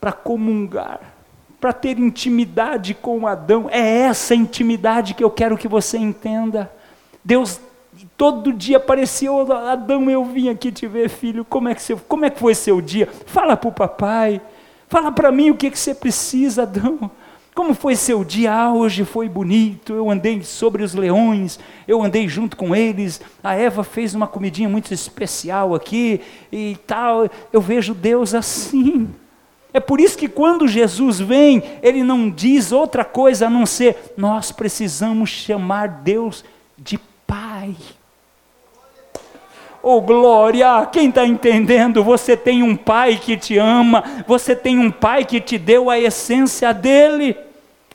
[0.00, 1.00] Para comungar,
[1.60, 3.68] para ter intimidade com Adão.
[3.70, 6.70] É essa intimidade que eu quero que você entenda.
[7.24, 7.60] Deus
[8.16, 9.30] todo dia aparecia,
[9.70, 12.54] Adão, eu vim aqui te ver, filho, como é que, você, como é que foi
[12.54, 13.08] seu dia?
[13.26, 14.40] Fala para o papai,
[14.88, 17.10] fala para mim o que, que você precisa, Adão.
[17.54, 18.50] Como foi seu dia?
[18.50, 19.92] Ah, hoje foi bonito.
[19.92, 23.20] Eu andei sobre os leões, eu andei junto com eles.
[23.44, 27.28] A Eva fez uma comidinha muito especial aqui e tal.
[27.52, 29.08] Eu vejo Deus assim.
[29.74, 34.14] É por isso que quando Jesus vem, ele não diz outra coisa a não ser:
[34.16, 36.42] nós precisamos chamar Deus
[36.78, 36.98] de
[37.32, 37.74] Pai.
[39.82, 40.86] Oh glória!
[40.92, 42.04] Quem está entendendo?
[42.04, 45.98] Você tem um pai que te ama, você tem um pai que te deu a
[45.98, 47.34] essência dele.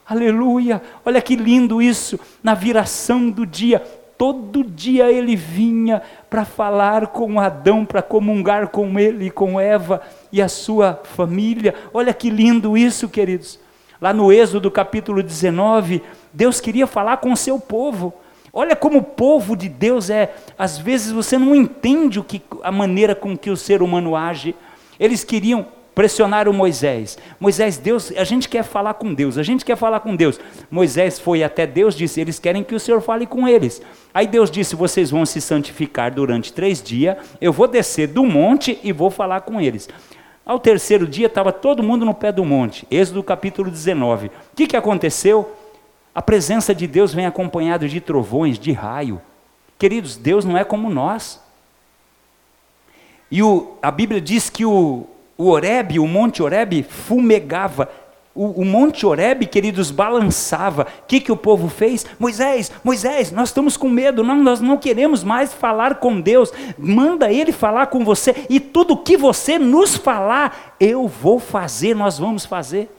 [0.10, 0.82] Aleluia!
[1.06, 3.80] Olha que lindo isso, na viração do dia.
[4.18, 10.42] Todo dia ele vinha para falar com Adão, para comungar com ele, com Eva e
[10.42, 11.76] a sua família.
[11.94, 13.60] Olha que lindo isso, queridos.
[14.02, 16.02] Lá no Êxodo capítulo 19,
[16.34, 18.12] Deus queria falar com o seu povo.
[18.52, 22.72] Olha como o povo de Deus é, às vezes você não entende o que, a
[22.72, 24.56] maneira com que o ser humano age.
[25.00, 25.66] Eles queriam
[25.98, 27.18] pressionar o Moisés.
[27.40, 30.40] Moisés, Deus, a gente quer falar com Deus, a gente quer falar com Deus.
[30.70, 33.82] Moisés foi até Deus, disse: Eles querem que o Senhor fale com eles.
[34.14, 38.80] Aí Deus disse: Vocês vão se santificar durante três dias, eu vou descer do monte
[38.84, 39.90] e vou falar com eles.
[40.46, 44.28] Ao terceiro dia estava todo mundo no pé do monte, Êxodo capítulo 19.
[44.28, 45.52] O que, que aconteceu?
[46.18, 49.22] A presença de Deus vem acompanhada de trovões, de raio.
[49.78, 51.40] Queridos, Deus não é como nós.
[53.30, 55.06] E o, a Bíblia diz que o,
[55.38, 57.88] o Oreb, o Monte Oreb, fumegava.
[58.34, 60.88] O, o Monte Oreb, queridos, balançava.
[61.04, 62.04] O que, que o povo fez?
[62.18, 66.52] Moisés, Moisés, nós estamos com medo, não, nós não queremos mais falar com Deus.
[66.80, 72.18] Manda Ele falar com você, e tudo que você nos falar, eu vou fazer, nós
[72.18, 72.97] vamos fazer.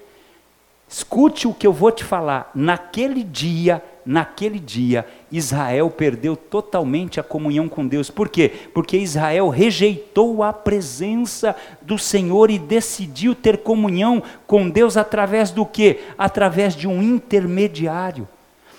[0.89, 2.51] Escute o que eu vou te falar.
[2.55, 8.09] Naquele dia, naquele dia, Israel perdeu totalmente a comunhão com Deus.
[8.09, 8.51] Por quê?
[8.73, 15.67] Porque Israel rejeitou a presença do Senhor e decidiu ter comunhão com Deus através do
[15.67, 16.01] quê?
[16.17, 18.27] Através de um intermediário.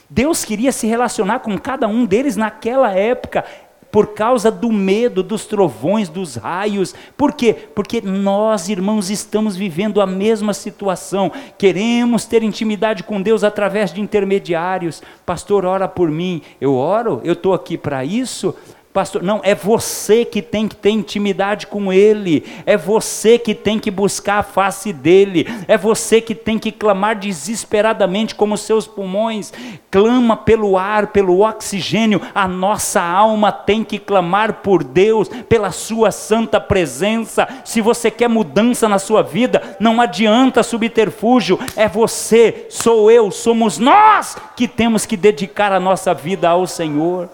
[0.10, 3.45] Deus queria se relacionar com cada um deles naquela época
[3.91, 6.93] por causa do medo dos trovões, dos raios.
[7.17, 7.54] Por quê?
[7.73, 11.32] Porque nós, irmãos, estamos vivendo a mesma situação.
[11.58, 15.02] Queremos ter intimidade com Deus através de intermediários.
[15.25, 16.41] Pastor, ora por mim.
[16.62, 17.21] Eu oro?
[17.23, 18.56] Eu estou aqui para isso?
[18.91, 23.78] Pastor, não, é você que tem que ter intimidade com Ele, é você que tem
[23.78, 29.54] que buscar a face dEle, é você que tem que clamar desesperadamente como seus pulmões,
[29.91, 36.10] clama pelo ar, pelo oxigênio, a nossa alma tem que clamar por Deus, pela Sua
[36.10, 37.47] santa presença.
[37.63, 43.78] Se você quer mudança na sua vida, não adianta subterfúgio, é você, sou eu, somos
[43.78, 47.30] nós que temos que dedicar a nossa vida ao Senhor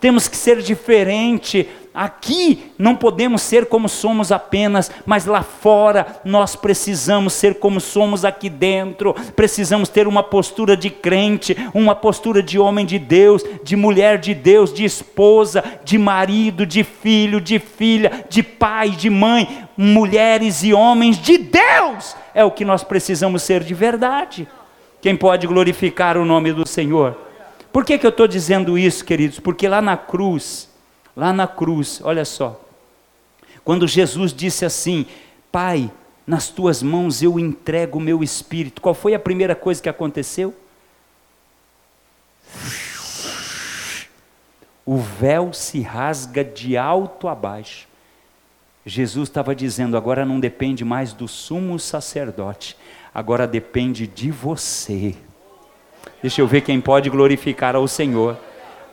[0.00, 1.68] temos que ser diferente.
[1.92, 8.24] Aqui não podemos ser como somos apenas, mas lá fora nós precisamos ser como somos
[8.24, 9.14] aqui dentro.
[9.34, 14.32] Precisamos ter uma postura de crente, uma postura de homem de Deus, de mulher de
[14.32, 20.72] Deus, de esposa, de marido, de filho, de filha, de pai, de mãe, mulheres e
[20.72, 22.14] homens de Deus.
[22.32, 24.46] É o que nós precisamos ser de verdade.
[25.00, 27.27] Quem pode glorificar o nome do Senhor?
[27.72, 29.38] Por que, que eu estou dizendo isso, queridos?
[29.38, 30.68] Porque lá na cruz,
[31.14, 32.60] lá na cruz, olha só,
[33.64, 35.06] quando Jesus disse assim:
[35.52, 35.90] Pai,
[36.26, 40.54] nas tuas mãos eu entrego o meu espírito, qual foi a primeira coisa que aconteceu?
[44.84, 47.86] O véu se rasga de alto a baixo.
[48.86, 52.74] Jesus estava dizendo: agora não depende mais do sumo sacerdote,
[53.14, 55.14] agora depende de você.
[56.20, 58.36] Deixa eu ver quem pode glorificar ao Senhor.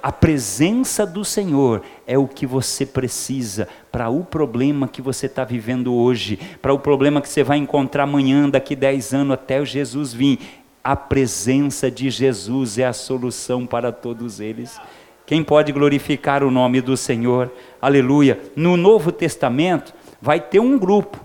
[0.01, 5.43] A presença do Senhor é o que você precisa para o problema que você está
[5.43, 10.13] vivendo hoje, para o problema que você vai encontrar amanhã, daqui 10 anos, até Jesus
[10.13, 10.37] vir.
[10.83, 14.79] A presença de Jesus é a solução para todos eles.
[15.25, 17.51] Quem pode glorificar o nome do Senhor?
[17.81, 18.39] Aleluia.
[18.55, 21.19] No Novo Testamento vai ter um grupo,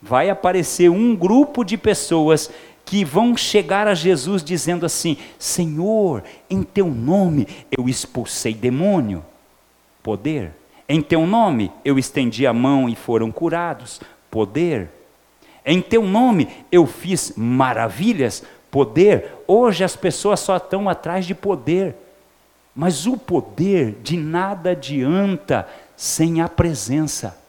[0.00, 2.50] vai aparecer um grupo de pessoas
[2.84, 9.24] que vão chegar a Jesus dizendo assim: Senhor, em teu nome eu expulsei demônio,
[10.02, 10.52] poder.
[10.88, 14.90] Em teu nome eu estendi a mão e foram curados, poder.
[15.64, 19.32] Em teu nome eu fiz maravilhas, poder.
[19.46, 21.96] Hoje as pessoas só estão atrás de poder,
[22.74, 25.66] mas o poder de nada adianta
[25.96, 27.43] sem a presença.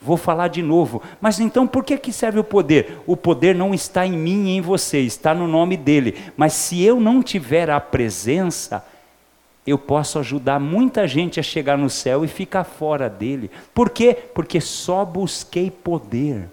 [0.00, 1.02] Vou falar de novo.
[1.20, 2.98] Mas então por que, que serve o poder?
[3.06, 6.16] O poder não está em mim e em você, está no nome dele.
[6.36, 8.84] Mas se eu não tiver a presença,
[9.66, 13.50] eu posso ajudar muita gente a chegar no céu e ficar fora dele.
[13.74, 14.16] Por quê?
[14.34, 16.48] Porque só busquei poder.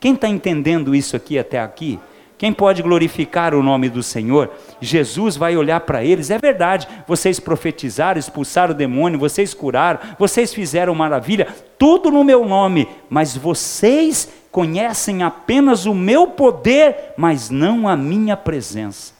[0.00, 1.98] Quem está entendendo isso aqui até aqui?
[2.38, 4.52] Quem pode glorificar o nome do Senhor?
[4.80, 6.30] Jesus vai olhar para eles.
[6.30, 12.46] É verdade, vocês profetizaram, expulsaram o demônio, vocês curaram, vocês fizeram maravilha, tudo no meu
[12.46, 19.12] nome, mas vocês conhecem apenas o meu poder, mas não a minha presença.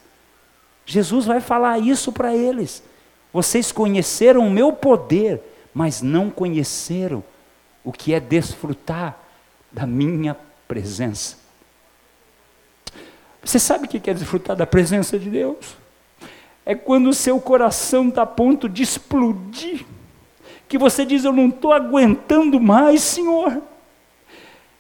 [0.87, 2.85] Jesus vai falar isso para eles.
[3.33, 5.43] Vocês conheceram o meu poder,
[5.75, 7.23] mas não conheceram
[7.83, 9.19] o que é desfrutar
[9.73, 10.37] da minha
[10.69, 11.38] presença.
[13.49, 15.75] Você sabe o que é desfrutar da presença de Deus?
[16.67, 19.87] É quando o seu coração está a ponto de explodir,
[20.69, 23.63] que você diz: Eu não estou aguentando mais, Senhor.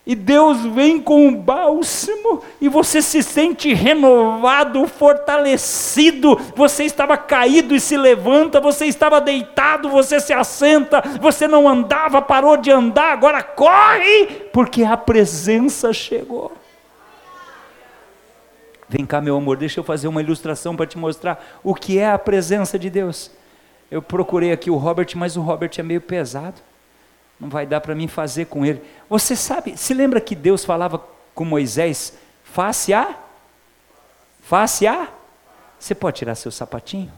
[0.05, 6.39] E Deus vem com o bálsamo e você se sente renovado, fortalecido.
[6.55, 12.21] Você estava caído e se levanta, você estava deitado, você se assenta, você não andava,
[12.21, 16.53] parou de andar, agora corre, porque a presença chegou.
[18.89, 22.11] Vem cá, meu amor, deixa eu fazer uma ilustração para te mostrar o que é
[22.11, 23.31] a presença de Deus.
[23.91, 26.61] Eu procurei aqui o Robert, mas o Robert é meio pesado.
[27.39, 28.83] Não vai dar para mim fazer com ele.
[29.09, 31.03] Você sabe, se lembra que Deus falava
[31.35, 33.17] com Moisés face a?
[34.41, 35.09] Face a?
[35.79, 37.13] Você pode tirar seu sapatinho?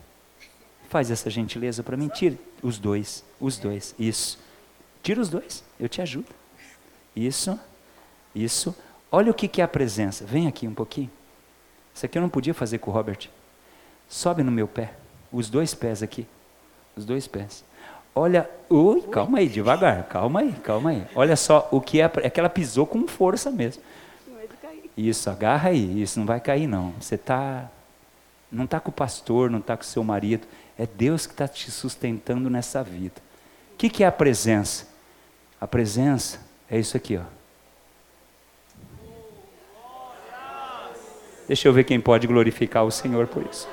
[0.88, 4.38] Faz essa gentileza para mim, tira os dois, os dois, isso.
[5.02, 6.28] Tira os dois, eu te ajudo.
[7.14, 7.58] Isso,
[8.34, 8.74] isso.
[9.10, 10.24] Olha o que é a presença.
[10.24, 11.10] Vem aqui um pouquinho.
[11.95, 13.28] Isso aqui eu não podia fazer com o Robert.
[14.09, 14.93] Sobe no meu pé.
[15.32, 16.26] Os dois pés aqui.
[16.97, 17.64] Os dois pés.
[18.14, 21.07] Olha, ui, calma aí, devagar, calma aí, calma aí.
[21.14, 23.82] Olha só o que é, é que ela pisou com força mesmo.
[24.97, 26.93] Isso, agarra aí, isso não vai cair não.
[27.01, 27.70] Você tá,
[28.51, 31.47] não está com o pastor, não está com o seu marido, é Deus que está
[31.47, 33.14] te sustentando nessa vida.
[33.72, 34.88] O que, que é a presença?
[35.61, 37.39] A presença é isso aqui, ó.
[41.51, 43.68] Deixa eu ver quem pode glorificar o Senhor por isso.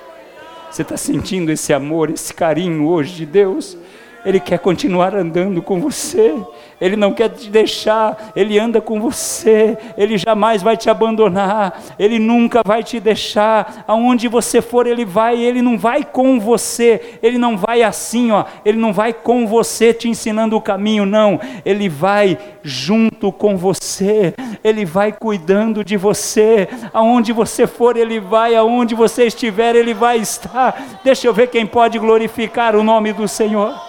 [0.72, 3.78] Você está sentindo esse amor, esse carinho hoje de Deus?
[4.26, 6.36] Ele quer continuar andando com você,
[6.82, 12.20] Ele não quer te deixar, Ele anda com você, Ele jamais vai te abandonar, Ele
[12.20, 17.38] nunca vai te deixar, aonde você for Ele vai, Ele não vai com você, Ele
[17.38, 21.88] não vai assim, ó, Ele não vai com você te ensinando o caminho, não, Ele
[21.88, 28.94] vai junto com você, Ele vai cuidando de você, aonde você for Ele vai, aonde
[28.94, 33.87] você estiver Ele vai estar, deixa eu ver quem pode glorificar o nome do Senhor.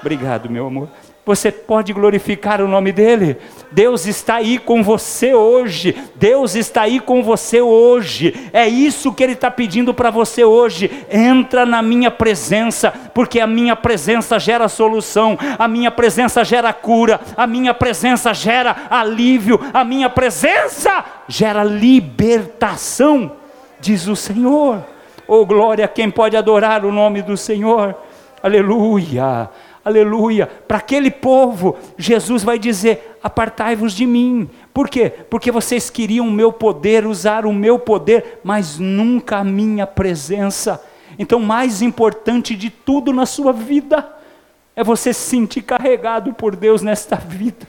[0.00, 0.88] Obrigado, meu amor.
[1.28, 3.36] Você pode glorificar o nome dele.
[3.70, 5.94] Deus está aí com você hoje.
[6.14, 8.48] Deus está aí com você hoje.
[8.50, 10.90] É isso que ele está pedindo para você hoje.
[11.10, 17.20] Entra na minha presença, porque a minha presença gera solução, a minha presença gera cura,
[17.36, 23.32] a minha presença gera alívio, a minha presença gera libertação,
[23.78, 24.82] diz o Senhor.
[25.26, 27.94] Oh glória, quem pode adorar o nome do Senhor?
[28.42, 29.50] Aleluia
[29.88, 34.48] aleluia, para aquele povo, Jesus vai dizer: apartai-vos de mim.
[34.72, 35.10] Por quê?
[35.28, 40.82] Porque vocês queriam o meu poder, usar o meu poder, mas nunca a minha presença.
[41.18, 44.08] Então, mais importante de tudo na sua vida
[44.76, 47.66] é você se sentir carregado por Deus nesta vida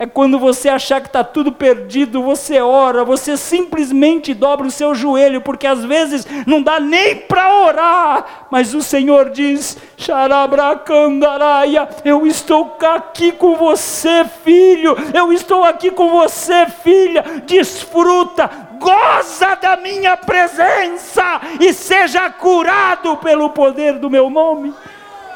[0.00, 4.94] é quando você achar que está tudo perdido, você ora, você simplesmente dobra o seu
[4.94, 12.26] joelho, porque às vezes não dá nem para orar, mas o Senhor diz: Xarabracandaraia, eu
[12.26, 20.16] estou aqui com você, filho, eu estou aqui com você, filha, desfruta, goza da minha
[20.16, 24.72] presença e seja curado pelo poder do meu nome.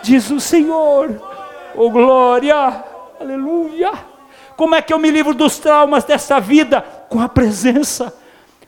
[0.02, 1.20] diz o Senhor.
[1.76, 2.82] Oh glória,
[3.20, 4.13] aleluia.
[4.56, 6.80] Como é que eu me livro dos traumas dessa vida?
[7.08, 8.14] Com a presença.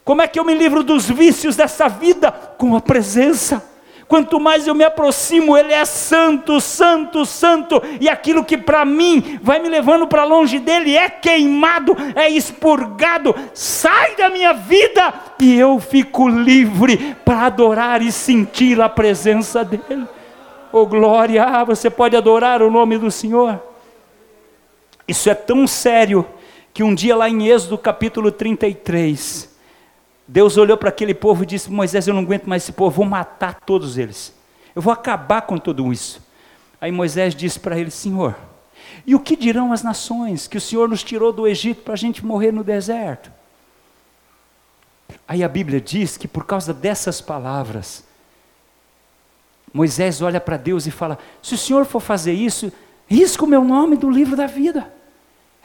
[0.04, 2.30] Como é que eu me livro dos vícios dessa vida?
[2.30, 3.62] Com a presença.
[4.08, 9.40] Quanto mais eu me aproximo, Ele é santo, santo, santo, e aquilo que para mim
[9.42, 15.58] vai me levando para longe dele é queimado, é expurgado, sai da minha vida e
[15.58, 20.06] eu fico livre para adorar e sentir a presença dEle.
[20.72, 23.60] Oh glória, você pode adorar o nome do Senhor.
[25.06, 26.26] Isso é tão sério
[26.74, 29.56] que um dia lá em Êxodo capítulo 33,
[30.28, 33.06] Deus olhou para aquele povo e disse: Moisés, eu não aguento mais esse povo, vou
[33.06, 34.34] matar todos eles.
[34.74, 36.20] Eu vou acabar com tudo isso.
[36.80, 38.36] Aí Moisés disse para ele: Senhor,
[39.06, 41.96] e o que dirão as nações que o Senhor nos tirou do Egito para a
[41.96, 43.30] gente morrer no deserto?
[45.26, 48.04] Aí a Bíblia diz que por causa dessas palavras,
[49.72, 52.72] Moisés olha para Deus e fala: Se o Senhor for fazer isso,
[53.06, 54.92] risca o meu nome do livro da vida,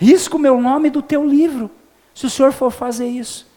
[0.01, 1.69] risca o meu nome do teu livro,
[2.13, 3.47] se o Senhor for fazer isso.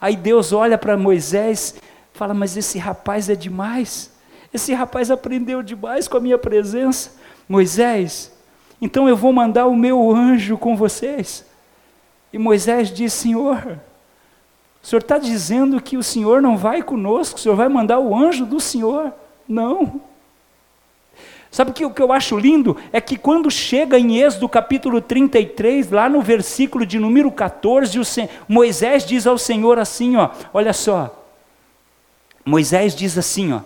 [0.00, 1.74] Aí Deus olha para Moisés
[2.14, 4.10] fala: Mas esse rapaz é demais.
[4.52, 7.12] Esse rapaz aprendeu demais com a minha presença.
[7.48, 8.32] Moisés,
[8.80, 11.46] então eu vou mandar o meu anjo com vocês.
[12.32, 13.78] E Moisés diz: Senhor,
[14.82, 18.14] o senhor está dizendo que o senhor não vai conosco, o senhor vai mandar o
[18.14, 19.12] anjo do senhor?
[19.46, 20.00] Não.
[21.50, 25.90] Sabe que o que eu acho lindo é que quando chega em Êxodo capítulo 33,
[25.90, 28.04] lá no versículo de número 14, o
[28.48, 31.26] Moisés diz ao Senhor assim, ó, olha só.
[32.44, 33.60] Moisés diz assim, ó: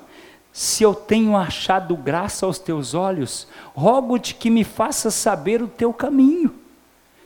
[0.50, 5.92] Se eu tenho achado graça aos teus olhos, rogo-te que me faças saber o teu
[5.92, 6.63] caminho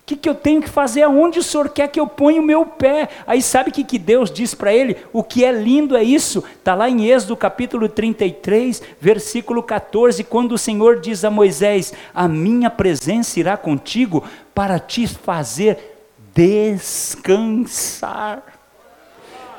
[0.09, 1.03] que, que eu tenho que fazer?
[1.03, 3.11] Aonde o Senhor quer que eu ponha o meu pé?
[3.27, 4.97] Aí sabe o que, que Deus diz para ele?
[5.13, 6.43] O que é lindo é isso.
[6.59, 12.27] Está lá em Êxodo capítulo 33, versículo 14, quando o Senhor diz a Moisés: A
[12.27, 15.99] minha presença irá contigo para te fazer
[16.35, 18.43] descansar.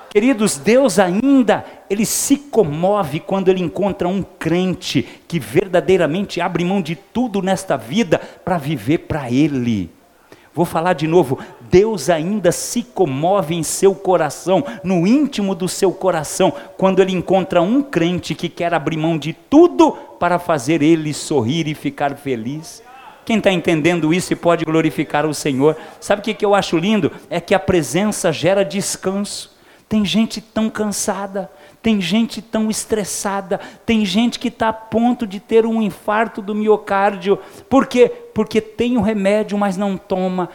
[0.10, 6.82] Queridos, Deus ainda, ele se comove quando ele encontra um crente que verdadeiramente abre mão
[6.82, 9.99] de tudo nesta vida para viver para Ele.
[10.60, 11.39] Vou falar de novo,
[11.72, 17.62] Deus ainda se comove em seu coração, no íntimo do seu coração, quando ele encontra
[17.62, 22.84] um crente que quer abrir mão de tudo para fazer ele sorrir e ficar feliz.
[23.24, 26.78] Quem está entendendo isso e pode glorificar o Senhor, sabe o que, que eu acho
[26.78, 27.10] lindo?
[27.30, 29.57] É que a presença gera descanso.
[29.88, 31.49] Tem gente tão cansada,
[31.82, 36.54] tem gente tão estressada, tem gente que está a ponto de ter um infarto do
[36.54, 37.40] miocárdio.
[37.70, 38.12] Por quê?
[38.34, 40.50] Porque tem o remédio, mas não toma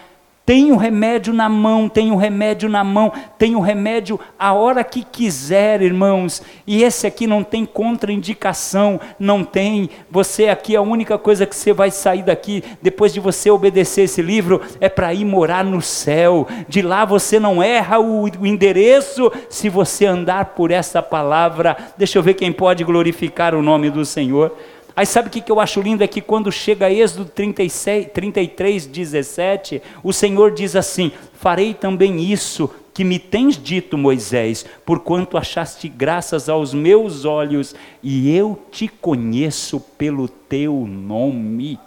[0.47, 4.85] tem o remédio na mão, tem o remédio na mão, tem o remédio a hora
[4.85, 6.43] que quiser, irmãos.
[6.67, 9.89] E esse aqui não tem contraindicação, não tem.
[10.11, 14.21] Você aqui, a única coisa que você vai sair daqui, depois de você obedecer esse
[14.21, 16.47] livro, é para ir morar no céu.
[16.69, 21.75] De lá você não erra o, o endereço se você andar por essa palavra.
[21.97, 24.55] Deixa eu ver quem pode glorificar o nome do Senhor.
[24.97, 26.05] Aí sabe o que, eu acho lindo?
[26.05, 32.71] É que quando chega Êxodo 36, 33, 17, o Senhor diz assim: Farei também isso
[32.95, 39.81] que me tens dito, Moisés, porquanto achaste graças aos meus olhos, e eu te conheço
[39.81, 41.79] pelo teu nome.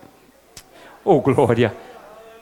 [1.05, 1.73] Oh glória!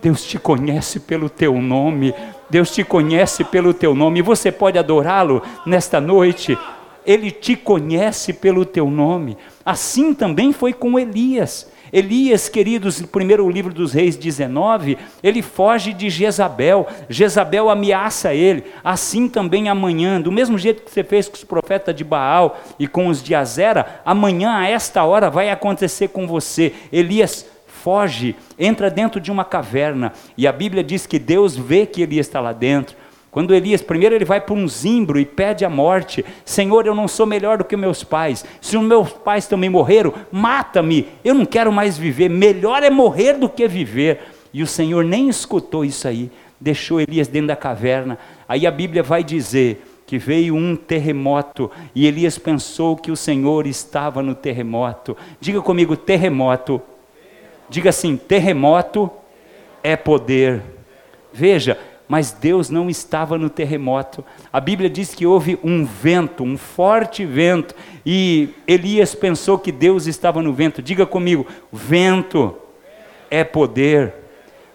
[0.02, 2.14] Deus te conhece pelo teu nome,
[2.50, 6.58] Deus te conhece pelo teu nome, você pode adorá-lo nesta noite,
[7.06, 9.38] Ele te conhece pelo teu nome.
[9.66, 11.68] Assim também foi com Elias.
[11.92, 16.88] Elias, queridos, no primeiro livro dos Reis 19, ele foge de Jezabel.
[17.10, 18.64] Jezabel ameaça ele.
[18.84, 22.88] Assim também amanhã, do mesmo jeito que você fez com os profetas de Baal e
[22.88, 26.74] com os de Azera, amanhã a esta hora vai acontecer com você.
[26.92, 27.46] Elias
[27.86, 32.26] foge, entra dentro de uma caverna, e a Bíblia diz que Deus vê que Elias
[32.26, 32.96] está lá dentro.
[33.36, 37.06] Quando Elias, primeiro ele vai para um zimbro e pede a morte: Senhor, eu não
[37.06, 38.46] sou melhor do que meus pais.
[38.62, 41.10] Se os meus pais também morreram, mata-me.
[41.22, 42.30] Eu não quero mais viver.
[42.30, 44.22] Melhor é morrer do que viver.
[44.54, 46.32] E o Senhor nem escutou isso aí.
[46.62, 48.18] Deixou Elias dentro da caverna.
[48.48, 53.68] Aí a Bíblia vai dizer que veio um terremoto e Elias pensou que o Senhor
[53.68, 55.18] estava no terremoto.
[55.42, 56.82] Diga comigo, terremoto.
[57.70, 59.12] Diga assim: terremoto
[59.84, 60.62] é poder.
[61.34, 61.78] Veja,
[62.08, 64.24] mas Deus não estava no terremoto.
[64.52, 67.76] A Bíblia diz que houve um vento, um forte vento,
[68.06, 70.82] e Elias pensou que Deus estava no vento.
[70.82, 72.56] Diga comigo: vento
[73.30, 74.14] é poder,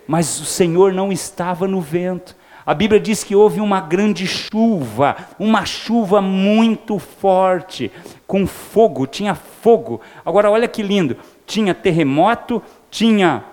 [0.06, 2.36] mas o Senhor não estava no vento.
[2.66, 7.90] A Bíblia diz que houve uma grande chuva, uma chuva muito forte,
[8.26, 10.00] com fogo, tinha fogo.
[10.24, 11.16] Agora olha que lindo:
[11.46, 13.44] tinha terremoto, tinha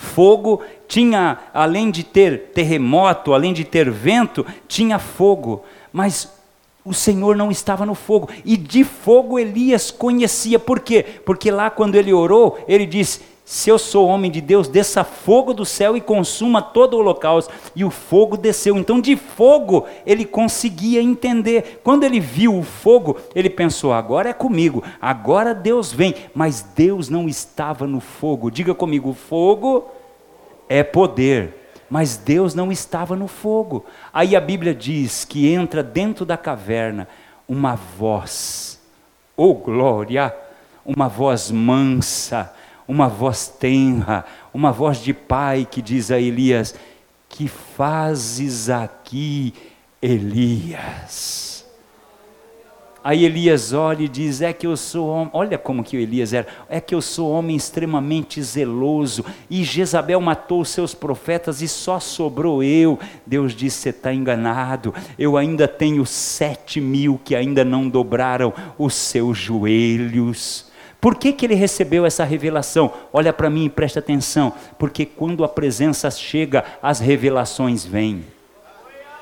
[0.00, 5.62] fogo, tinha, além de ter terremoto, além de ter vento, tinha fogo.
[5.92, 6.32] Mas
[6.82, 8.30] o Senhor não estava no fogo.
[8.42, 10.58] E de fogo Elias conhecia.
[10.58, 11.04] Por quê?
[11.24, 13.20] Porque lá quando ele orou, ele disse:
[13.50, 17.52] Se eu sou homem de Deus, desça fogo do céu e consuma todo o holocausto.
[17.74, 18.78] E o fogo desceu.
[18.78, 21.80] Então, de fogo, ele conseguia entender.
[21.82, 26.14] Quando ele viu o fogo, ele pensou: agora é comigo, agora Deus vem.
[26.32, 28.52] Mas Deus não estava no fogo.
[28.52, 29.90] Diga comigo: fogo
[30.68, 31.56] é poder
[31.92, 33.84] mas Deus não estava no fogo.
[34.12, 37.08] Aí a Bíblia diz que entra dentro da caverna
[37.48, 38.80] uma voz,
[39.36, 40.32] oh glória,
[40.86, 42.54] uma voz mansa,
[42.90, 46.74] uma voz tenra, uma voz de pai que diz a Elias:
[47.28, 49.54] Que fazes aqui,
[50.02, 51.64] Elias?
[53.02, 55.30] Aí Elias olha e diz: É que eu sou homem.
[55.32, 56.48] Olha como que o Elias era.
[56.68, 59.24] É que eu sou homem extremamente zeloso.
[59.48, 62.98] E Jezabel matou os seus profetas e só sobrou eu.
[63.24, 64.92] Deus disse: Você está enganado.
[65.16, 70.69] Eu ainda tenho sete mil que ainda não dobraram os seus joelhos.
[71.00, 72.92] Por que, que ele recebeu essa revelação?
[73.12, 74.52] Olha para mim e presta atenção.
[74.78, 78.24] Porque quando a presença chega, as revelações vêm.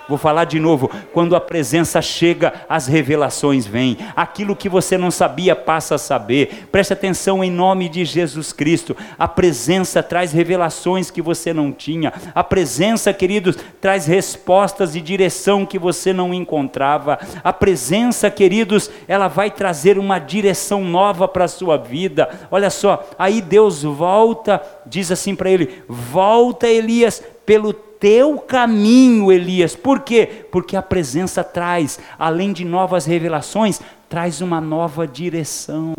[0.09, 3.99] Vou falar de novo: quando a presença chega, as revelações vêm.
[4.17, 6.69] Aquilo que você não sabia passa a saber.
[6.73, 8.97] Preste atenção em nome de Jesus Cristo.
[9.19, 12.13] A presença traz revelações que você não tinha.
[12.35, 17.19] A presença, queridos, traz respostas e direção que você não encontrava.
[17.45, 22.29] A presença, queridos, ela vai trazer uma direção nova para a sua vida.
[22.51, 29.75] Olha só, aí Deus volta, diz assim para ele: Volta, Elias, pelo teu caminho, Elias.
[29.75, 30.45] Por quê?
[30.53, 35.95] Porque a presença traz, além de novas revelações, traz uma nova direção.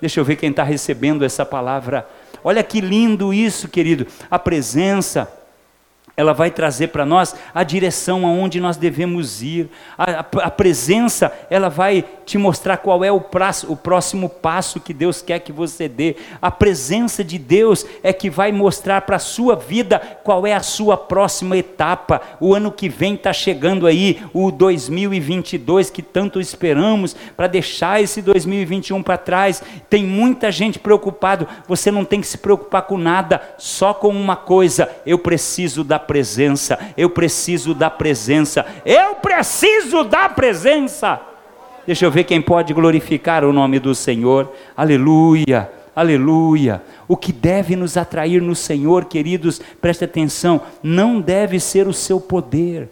[0.00, 2.08] Deixa eu ver quem está recebendo essa palavra.
[2.42, 4.06] Olha que lindo isso, querido.
[4.30, 5.30] A presença
[6.16, 9.68] ela vai trazer para nós a direção aonde nós devemos ir.
[9.98, 14.80] A, a, a, presença, ela vai te mostrar qual é o, prazo, o próximo passo
[14.80, 16.16] que Deus quer que você dê.
[16.40, 20.62] A presença de Deus é que vai mostrar para a sua vida qual é a
[20.62, 22.22] sua próxima etapa.
[22.40, 28.22] O ano que vem está chegando aí, o 2022 que tanto esperamos para deixar esse
[28.22, 29.62] 2021 para trás.
[29.90, 31.46] Tem muita gente preocupado.
[31.68, 36.05] Você não tem que se preocupar com nada, só com uma coisa: eu preciso da
[36.06, 41.20] presença, eu preciso da presença, eu preciso da presença.
[41.86, 44.52] Deixa eu ver quem pode glorificar o nome do Senhor.
[44.76, 46.82] Aleluia, aleluia.
[47.06, 52.20] O que deve nos atrair no Senhor, queridos, preste atenção, não deve ser o seu
[52.20, 52.88] poder,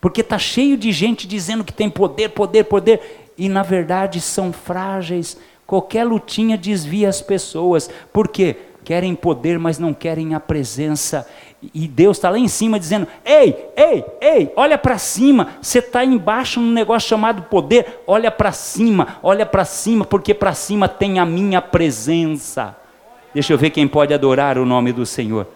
[0.00, 4.52] porque está cheio de gente dizendo que tem poder, poder, poder, e na verdade são
[4.52, 5.38] frágeis.
[5.66, 8.56] Qualquer lutinha desvia as pessoas, por quê?
[8.84, 11.26] Querem poder, mas não querem a presença.
[11.72, 15.48] E Deus está lá em cima dizendo: Ei, ei, ei, olha para cima.
[15.60, 18.02] Você está embaixo num negócio chamado poder.
[18.06, 22.76] Olha para cima, olha para cima, porque para cima tem a minha presença.
[23.32, 25.46] Deixa eu ver quem pode adorar o nome do Senhor.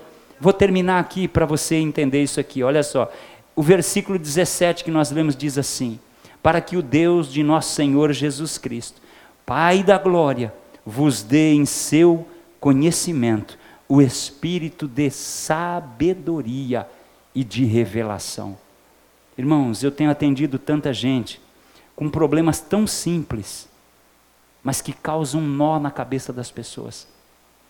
[0.41, 2.63] Vou terminar aqui para você entender isso aqui.
[2.63, 3.11] Olha só.
[3.55, 5.99] O versículo 17 que nós lemos diz assim:
[6.43, 9.01] Para que o Deus de nosso Senhor Jesus Cristo,
[9.45, 10.53] Pai da glória,
[10.87, 12.27] vos dê em seu
[12.61, 13.60] conhecimento
[13.91, 16.89] o espírito de sabedoria
[17.35, 18.57] e de revelação.
[19.37, 21.41] Irmãos, eu tenho atendido tanta gente
[21.97, 23.69] com problemas tão simples,
[24.63, 27.09] mas que causam um nó na cabeça das pessoas.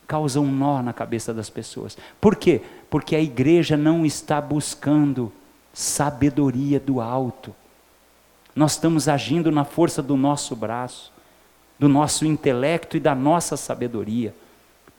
[0.06, 1.96] Causam um nó na cabeça das pessoas.
[2.20, 2.60] Por quê?
[2.90, 5.32] Porque a igreja não está buscando
[5.72, 7.54] sabedoria do alto.
[8.54, 11.10] Nós estamos agindo na força do nosso braço,
[11.78, 14.34] do nosso intelecto e da nossa sabedoria.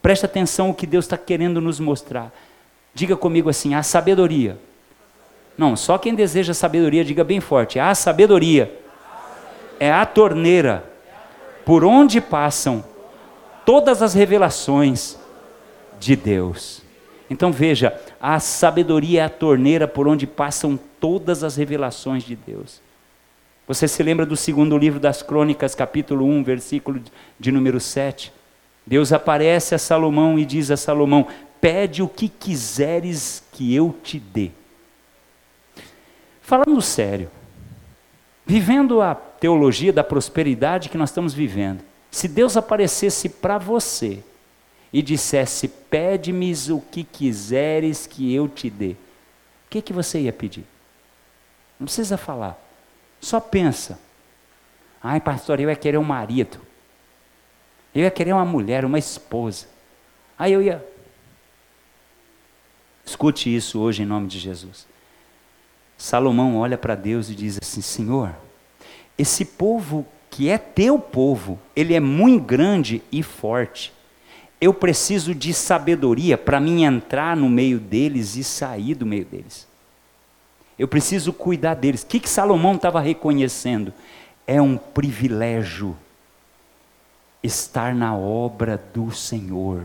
[0.02, 2.32] Preste atenção o que Deus está querendo nos mostrar.
[2.92, 4.58] Diga comigo assim: a sabedoria.
[5.56, 8.76] Não, só quem deseja sabedoria, diga bem forte: a sabedoria
[9.78, 10.84] é a torneira
[11.64, 12.84] por onde passam
[13.64, 15.16] todas as revelações
[16.00, 16.82] de Deus.
[17.30, 22.80] Então veja, a sabedoria é a torneira por onde passam todas as revelações de Deus.
[23.66, 27.00] Você se lembra do segundo livro das Crônicas, capítulo 1, versículo
[27.38, 28.32] de número 7?
[28.86, 31.26] Deus aparece a Salomão e diz a Salomão:
[31.60, 34.50] Pede o que quiseres que eu te dê.
[36.40, 37.30] Falando sério,
[38.44, 44.22] vivendo a teologia da prosperidade que nós estamos vivendo, se Deus aparecesse para você
[44.92, 48.90] e dissesse: Pede-me o que quiseres que eu te dê,
[49.66, 50.66] o que, que você ia pedir?
[51.78, 52.58] Não precisa falar.
[53.20, 53.98] Só pensa.
[55.02, 56.60] Ai, pastor, eu ia querer um marido.
[57.94, 59.66] Eu ia querer uma mulher, uma esposa.
[60.38, 60.84] Aí eu ia.
[63.04, 64.86] Escute isso hoje em nome de Jesus.
[65.98, 68.34] Salomão olha para Deus e diz assim: Senhor,
[69.18, 73.92] esse povo que é teu povo, ele é muito grande e forte.
[74.58, 79.68] Eu preciso de sabedoria para mim entrar no meio deles e sair do meio deles.
[80.78, 82.02] Eu preciso cuidar deles.
[82.02, 83.92] O que, que Salomão estava reconhecendo?
[84.46, 85.96] É um privilégio
[87.42, 89.82] estar na obra do Senhor.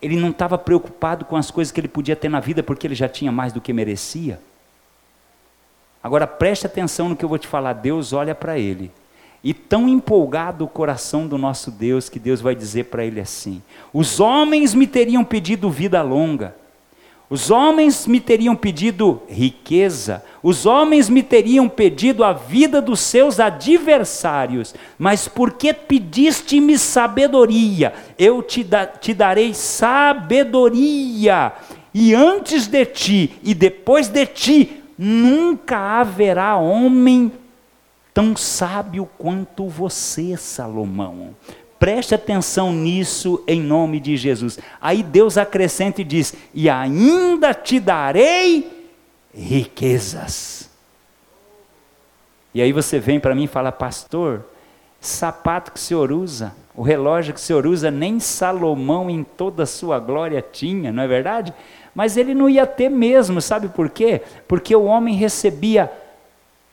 [0.00, 2.94] Ele não estava preocupado com as coisas que ele podia ter na vida, porque ele
[2.94, 4.40] já tinha mais do que merecia.
[6.02, 7.72] Agora preste atenção no que eu vou te falar.
[7.72, 8.92] Deus olha para ele.
[9.42, 13.62] E tão empolgado o coração do nosso Deus que Deus vai dizer para ele assim:
[13.92, 16.54] Os homens me teriam pedido vida longa
[17.28, 23.40] os homens me teriam pedido riqueza, os homens me teriam pedido a vida dos seus
[23.40, 31.52] adversários, mas porque pediste-me sabedoria, eu te, da, te darei sabedoria,
[31.92, 37.32] e antes de ti e depois de ti, nunca haverá homem
[38.14, 41.34] tão sábio quanto você, Salomão.
[41.78, 44.58] Preste atenção nisso em nome de Jesus.
[44.80, 48.90] Aí Deus acrescenta e diz: E ainda te darei
[49.34, 50.70] riquezas.
[52.54, 54.46] E aí você vem para mim e fala, pastor,
[54.98, 59.64] sapato que o senhor usa, o relógio que o senhor usa, nem Salomão em toda
[59.64, 61.52] a sua glória tinha, não é verdade?
[61.94, 64.22] Mas ele não ia ter mesmo, sabe por quê?
[64.48, 65.92] Porque o homem recebia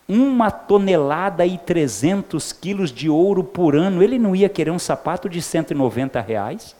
[0.07, 5.29] uma tonelada e 300 quilos de ouro por ano, ele não ia querer um sapato
[5.29, 6.75] de 190 reais?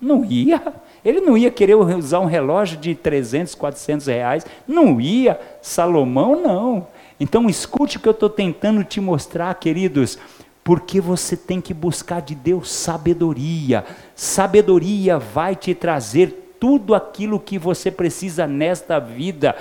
[0.00, 0.62] Não ia.
[1.04, 4.46] Ele não ia querer usar um relógio de 300, 400 reais?
[4.66, 5.40] Não ia.
[5.60, 6.86] Salomão, não.
[7.18, 10.18] Então escute o que eu estou tentando te mostrar, queridos.
[10.62, 13.84] Porque você tem que buscar de Deus sabedoria.
[14.14, 19.54] Sabedoria vai te trazer tudo aquilo que você precisa nesta vida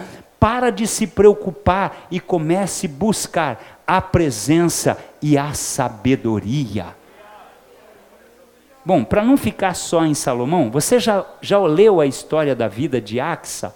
[0.44, 6.88] para de se preocupar e comece a buscar a presença e a sabedoria.
[8.84, 13.00] Bom, para não ficar só em Salomão, você já, já leu a história da vida
[13.00, 13.74] de Axa?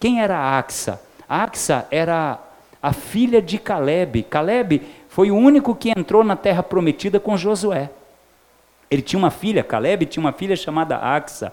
[0.00, 0.98] Quem era Axa?
[1.28, 2.38] Axa era
[2.82, 4.22] a filha de Caleb.
[4.22, 4.80] Caleb
[5.10, 7.90] foi o único que entrou na terra prometida com Josué.
[8.90, 11.52] Ele tinha uma filha, Caleb tinha uma filha chamada Axa.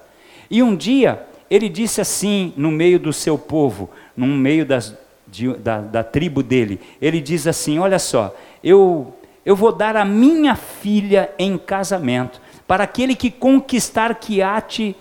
[0.49, 4.95] E um dia ele disse assim no meio do seu povo: no meio das,
[5.27, 6.79] de, da, da tribo dele.
[7.01, 9.13] Ele diz assim: Olha só, eu,
[9.45, 14.95] eu vou dar a minha filha em casamento para aquele que conquistar Kiate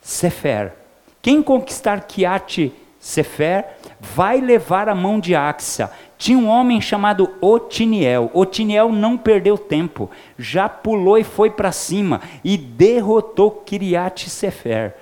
[0.00, 0.72] Sefer.
[1.20, 3.64] Quem conquistar Kiate Sefer
[4.00, 5.90] vai levar a mão de Axa.
[6.16, 8.30] Tinha um homem chamado Otiniel.
[8.32, 10.08] Otiniel não perdeu tempo,
[10.38, 14.94] já pulou e foi para cima e derrotou Kiriat Sefer.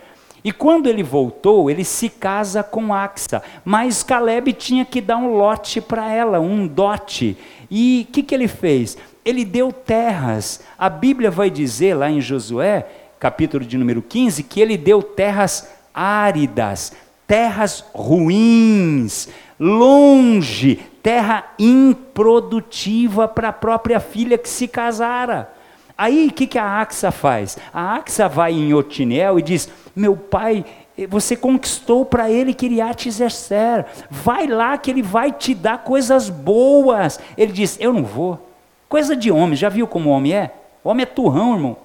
[0.43, 5.37] E quando ele voltou, ele se casa com Axa, mas Caleb tinha que dar um
[5.37, 7.37] lote para ela, um dote.
[7.71, 8.97] E o que, que ele fez?
[9.25, 10.63] Ele deu terras.
[10.79, 12.87] A Bíblia vai dizer lá em Josué,
[13.19, 16.93] capítulo de número 15, que ele deu terras áridas,
[17.27, 19.29] terras ruins,
[19.59, 25.60] longe, terra improdutiva para a própria filha que se casara.
[26.01, 27.59] Aí o que, que a Axa faz?
[27.75, 30.65] A Axa vai em Otiniel e diz: Meu pai,
[31.07, 33.85] você conquistou para ele Kiriat exercer.
[34.11, 37.21] Vai lá que ele vai te dar coisas boas.
[37.37, 38.49] Ele diz: Eu não vou.
[38.89, 40.55] Coisa de homem, já viu como homem é?
[40.83, 41.77] O homem é turrão, irmão.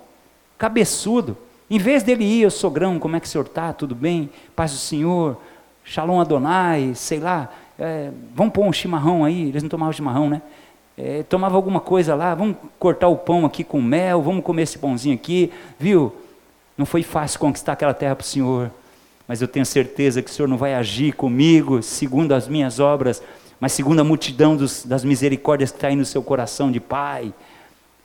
[0.58, 1.36] Cabeçudo.
[1.70, 3.74] Em vez dele ir, eu sogrão, como é que o senhor está?
[3.74, 4.30] Tudo bem?
[4.56, 5.36] Paz do Senhor,
[5.84, 7.50] Shalom Adonai, sei lá.
[7.78, 9.50] É, vamos pôr um chimarrão aí.
[9.50, 10.42] Eles não tomavam chimarrão, né?
[10.98, 14.78] É, tomava alguma coisa lá, vamos cortar o pão aqui com mel, vamos comer esse
[14.78, 16.16] pãozinho aqui, viu?
[16.78, 18.72] Não foi fácil conquistar aquela terra para o Senhor,
[19.28, 23.22] mas eu tenho certeza que o Senhor não vai agir comigo segundo as minhas obras,
[23.60, 27.34] mas segundo a multidão dos, das misericórdias que está aí no seu coração de pai.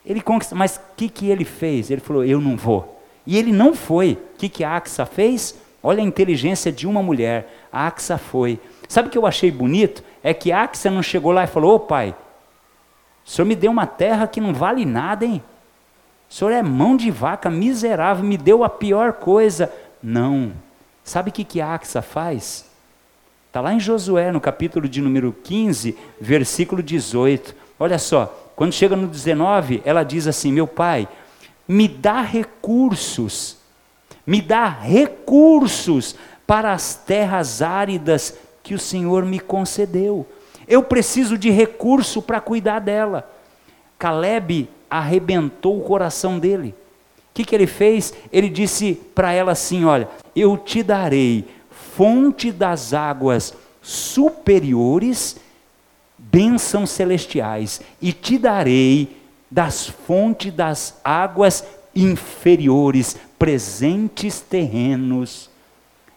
[0.05, 1.91] Ele conquista, mas o que, que ele fez?
[1.91, 3.01] Ele falou: Eu não vou.
[3.27, 4.13] E ele não foi.
[4.35, 5.55] O que, que a Axa fez?
[5.83, 7.67] Olha a inteligência de uma mulher.
[7.71, 8.59] A Axa foi.
[8.89, 10.03] Sabe o que eu achei bonito?
[10.23, 12.15] É que a Axa não chegou lá e falou: Ô oh, pai,
[13.31, 15.41] o senhor me deu uma terra que não vale nada, hein?
[16.29, 19.73] O senhor é mão de vaca, miserável, me deu a pior coisa.
[20.03, 20.53] Não.
[21.05, 22.69] Sabe o que, que a Axa faz?
[23.47, 27.55] Está lá em Josué, no capítulo de número 15, versículo 18.
[27.79, 31.07] Olha só, quando chega no 19, ela diz assim: Meu pai,
[31.69, 33.59] me dá recursos,
[34.27, 36.17] me dá recursos
[36.49, 40.27] para as terras áridas que o Senhor me concedeu.
[40.71, 43.29] Eu preciso de recurso para cuidar dela.
[43.99, 46.75] Caleb arrebentou o coração dele.
[47.19, 48.15] O que, que ele fez?
[48.33, 53.53] Ele disse para ela assim: Olha, eu te darei fonte das águas
[53.83, 55.37] superiores,
[56.17, 59.17] bênçãos celestiais, e te darei
[59.51, 61.65] das fontes das águas
[61.95, 65.51] inferiores, presentes terrenos.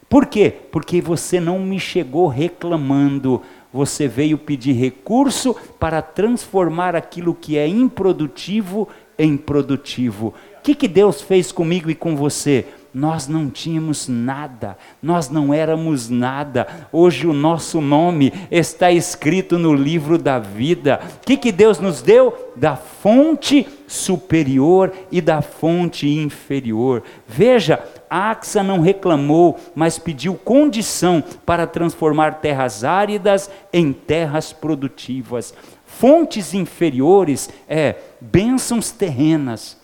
[0.07, 0.53] Por quê?
[0.71, 3.41] Porque você não me chegou reclamando,
[3.73, 10.33] você veio pedir recurso para transformar aquilo que é improdutivo em produtivo.
[10.59, 12.65] O que, que Deus fez comigo e com você?
[12.93, 16.67] nós não tínhamos nada, nós não éramos nada.
[16.91, 20.99] Hoje o nosso nome está escrito no livro da vida.
[21.17, 22.51] O que, que Deus nos deu?
[22.55, 27.01] Da fonte superior e da fonte inferior.
[27.27, 27.79] Veja,
[28.13, 35.53] Axa não reclamou, mas pediu condição para transformar terras áridas em terras produtivas.
[35.85, 39.81] Fontes inferiores é bênçãos terrenas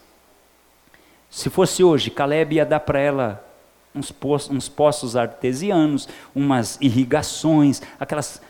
[1.29, 3.45] se fosse hoje, Caleb ia dar para ela
[3.93, 8.41] uns poços, uns poços artesianos, umas irrigações, aquelas,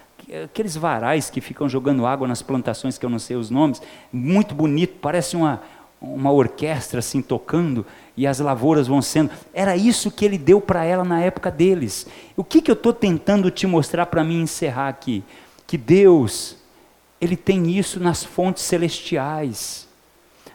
[0.46, 3.82] aqueles varais que ficam jogando água nas plantações, que eu não sei os nomes,
[4.14, 5.62] muito bonito, parece uma,
[6.02, 7.86] uma orquestra assim tocando
[8.20, 9.32] e as lavouras vão sendo.
[9.54, 12.06] Era isso que ele deu para ela na época deles.
[12.36, 15.24] O que, que eu estou tentando te mostrar para mim encerrar aqui?
[15.66, 16.58] Que Deus,
[17.22, 19.88] Ele tem isso nas fontes celestiais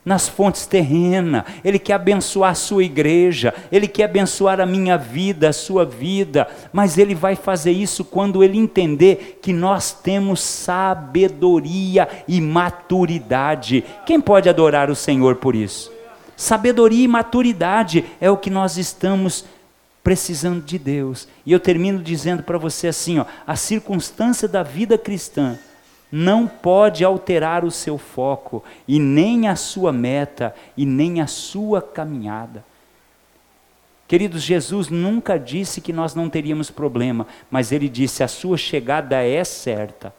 [0.05, 5.49] nas fontes terrenas, Ele quer abençoar a sua igreja, Ele quer abençoar a minha vida,
[5.49, 12.07] a sua vida, mas Ele vai fazer isso quando Ele entender que nós temos sabedoria
[12.29, 13.83] e maturidade.
[14.05, 15.94] Quem pode adorar o Senhor por isso?
[16.37, 19.45] Sabedoria e maturidade é o que nós estamos
[20.03, 21.27] precisando de Deus.
[21.47, 25.59] E eu termino dizendo para você assim, ó, a circunstância da vida cristã
[26.13, 31.83] não pode alterar o seu foco, e nem a sua meta, e nem a sua
[31.83, 32.65] caminhada.
[34.07, 39.25] Queridos, Jesus nunca disse que nós não teríamos problema, mas ele disse: a sua chegada
[39.25, 40.15] é certa.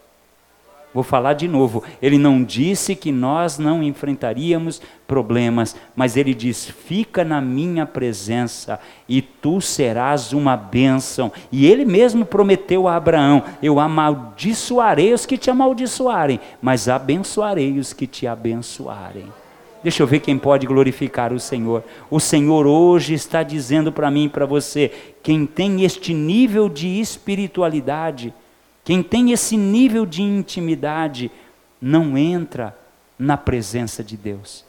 [0.96, 1.84] Vou falar de novo.
[2.02, 8.80] Ele não disse que nós não enfrentaríamos problemas, mas ele diz: fica na minha presença
[9.08, 11.34] e tu serás uma bênção.
[11.52, 17.92] E ele mesmo prometeu a Abraão: eu amaldiçoarei os que te amaldiçoarem, mas abençoarei os
[17.92, 19.26] que te abençoarem.
[19.84, 21.84] Deixa eu ver quem pode glorificar o Senhor.
[22.10, 24.90] O Senhor hoje está dizendo para mim e para você:
[25.22, 28.34] quem tem este nível de espiritualidade,
[28.86, 31.32] quem tem esse nível de intimidade
[31.82, 32.78] não entra
[33.18, 34.64] na presença de Deus.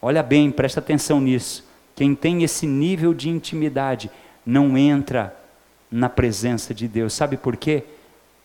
[0.00, 1.64] Olha bem, presta atenção nisso.
[1.96, 4.10] Quem tem esse nível de intimidade
[4.44, 5.34] não entra
[5.90, 7.14] na presença de Deus.
[7.14, 7.84] Sabe por quê?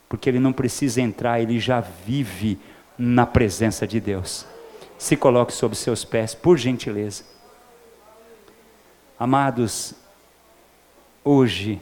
[0.07, 2.57] Porque ele não precisa entrar, ele já vive
[2.97, 4.45] na presença de Deus.
[4.97, 7.25] Se coloque sob seus pés, por gentileza.
[9.19, 9.93] Amados,
[11.21, 11.81] hoje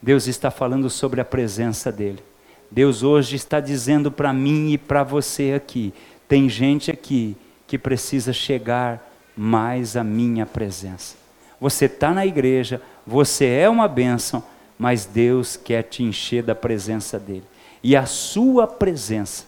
[0.00, 2.29] Deus está falando sobre a presença dele.
[2.70, 5.92] Deus hoje está dizendo para mim e para você aqui:
[6.28, 11.16] tem gente aqui que precisa chegar mais à minha presença.
[11.60, 14.42] Você está na igreja, você é uma bênção,
[14.78, 17.42] mas Deus quer te encher da presença dEle.
[17.82, 19.44] E a sua presença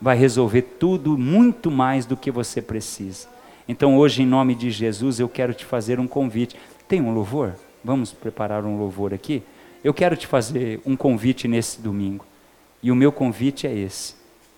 [0.00, 3.28] vai resolver tudo muito mais do que você precisa.
[3.68, 6.56] Então, hoje, em nome de Jesus, eu quero te fazer um convite.
[6.86, 7.54] Tem um louvor?
[7.82, 9.42] Vamos preparar um louvor aqui?
[9.82, 12.24] Eu quero te fazer um convite nesse domingo.
[12.82, 14.14] E o meu convite é esse.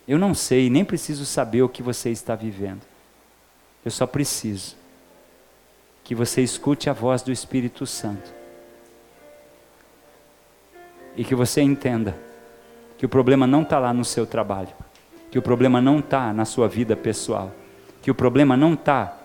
[0.07, 2.81] Eu não sei, nem preciso saber o que você está vivendo.
[3.85, 4.77] Eu só preciso
[6.03, 8.33] que você escute a voz do Espírito Santo.
[11.17, 12.17] E que você entenda
[12.97, 14.73] que o problema não está lá no seu trabalho,
[15.31, 17.53] que o problema não está na sua vida pessoal,
[18.01, 19.19] que o problema não está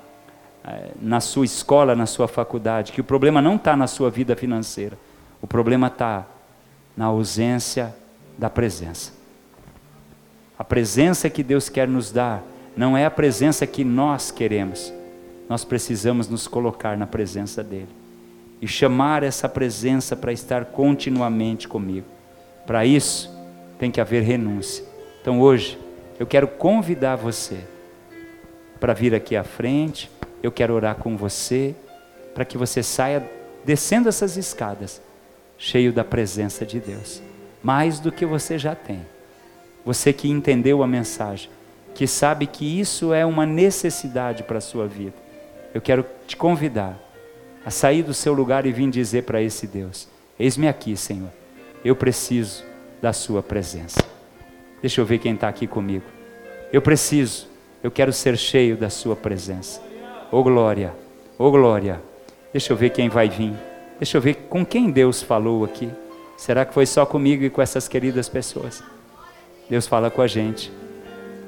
[0.66, 4.36] é, na sua escola, na sua faculdade, que o problema não está na sua vida
[4.36, 4.98] financeira.
[5.42, 6.26] O problema está
[6.96, 7.96] na ausência
[8.38, 9.12] da presença.
[10.58, 12.44] A presença que Deus quer nos dar
[12.76, 14.94] não é a presença que nós queremos.
[15.50, 17.90] Nós precisamos nos colocar na presença dEle
[18.62, 22.08] e chamar essa presença para estar continuamente comigo.
[22.66, 23.30] Para isso,
[23.78, 24.86] tem que haver renúncia.
[25.22, 25.78] Então hoje,
[26.20, 27.60] eu quero convidar você
[28.80, 30.10] para vir aqui à frente,
[30.42, 31.76] eu quero orar com você,
[32.34, 33.30] para que você saia
[33.66, 35.02] descendo essas escadas,
[35.58, 37.22] cheio da presença de Deus
[37.64, 39.02] mais do que você já tem.
[39.86, 41.50] Você que entendeu a mensagem,
[41.96, 45.16] que sabe que isso é uma necessidade para a sua vida.
[45.74, 47.00] Eu quero te convidar
[47.66, 50.08] a sair do seu lugar e vir dizer para esse Deus:
[50.38, 51.30] Eis-me aqui, Senhor.
[51.84, 52.64] Eu preciso
[53.02, 54.02] da Sua presença.
[54.82, 56.06] Deixa eu ver quem está aqui comigo.
[56.72, 57.48] Eu preciso,
[57.82, 59.82] eu quero ser cheio da Sua presença.
[60.32, 60.94] Ô oh, glória,
[61.38, 62.02] ô oh, glória.
[62.52, 63.54] Deixa eu ver quem vai vir.
[64.00, 65.90] Deixa eu ver com quem Deus falou aqui.
[66.38, 68.84] Será que foi só comigo e com essas queridas pessoas?
[69.70, 70.72] Deus fala com a gente.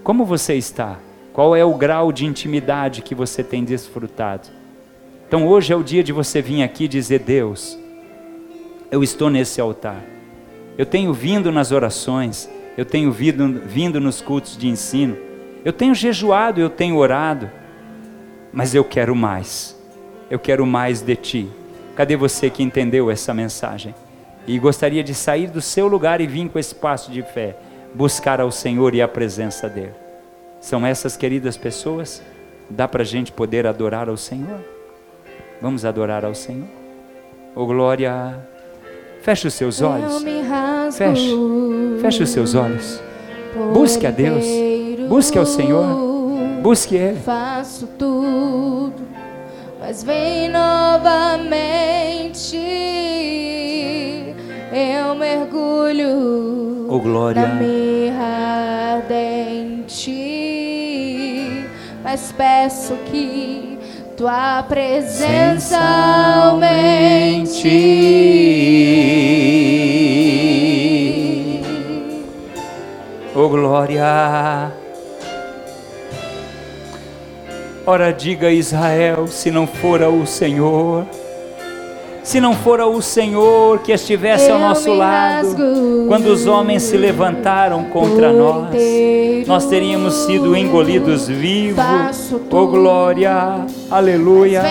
[0.03, 0.99] Como você está?
[1.33, 4.47] Qual é o grau de intimidade que você tem desfrutado?
[5.27, 7.77] Então hoje é o dia de você vir aqui dizer: Deus,
[8.89, 10.01] eu estou nesse altar.
[10.77, 15.17] Eu tenho vindo nas orações, eu tenho vindo, vindo nos cultos de ensino,
[15.63, 17.49] eu tenho jejuado, eu tenho orado,
[18.53, 19.75] mas eu quero mais.
[20.29, 21.49] Eu quero mais de ti.
[21.95, 23.93] Cadê você que entendeu essa mensagem?
[24.48, 27.56] E gostaria de sair do seu lugar e vir com esse passo de fé,
[27.93, 29.93] buscar ao Senhor e a presença dEle.
[30.60, 32.22] São essas queridas pessoas?
[32.70, 34.60] Dá para a gente poder adorar ao Senhor?
[35.62, 36.68] Vamos adorar ao Senhor?
[37.56, 38.38] Oh glória!
[39.22, 40.24] Feche os seus olhos.
[40.96, 41.36] Feche.
[42.00, 43.02] Feche os seus olhos.
[43.74, 44.46] Busque a Deus.
[45.10, 45.86] Busque ao Senhor.
[46.62, 47.20] Busque Ele.
[47.20, 49.02] Faço tudo,
[49.80, 52.58] mas vem novamente.
[54.78, 57.47] Eu mergulho oh, glória.
[57.47, 60.11] na mirra ardente,
[62.03, 63.80] mas peço que
[64.17, 66.82] tua presença aumente.
[73.34, 74.73] Oh glória.
[77.86, 81.07] Ora, diga Israel, se não fora o Senhor
[82.26, 85.55] se não fora o Senhor que estivesse ao nosso lado,
[86.07, 88.76] quando os homens se levantaram contra nós,
[89.45, 92.34] nós teríamos sido engolidos vivos.
[92.49, 94.63] Oh glória, aleluia.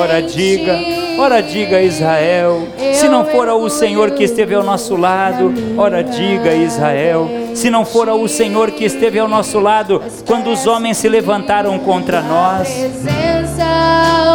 [0.00, 0.78] Ora diga,
[1.18, 6.54] ora diga Israel, se não fora o Senhor que esteve ao nosso lado, ora diga
[6.54, 11.08] Israel, se não fora o Senhor que esteve ao nosso lado quando os homens se
[11.08, 12.68] levantaram contra nós.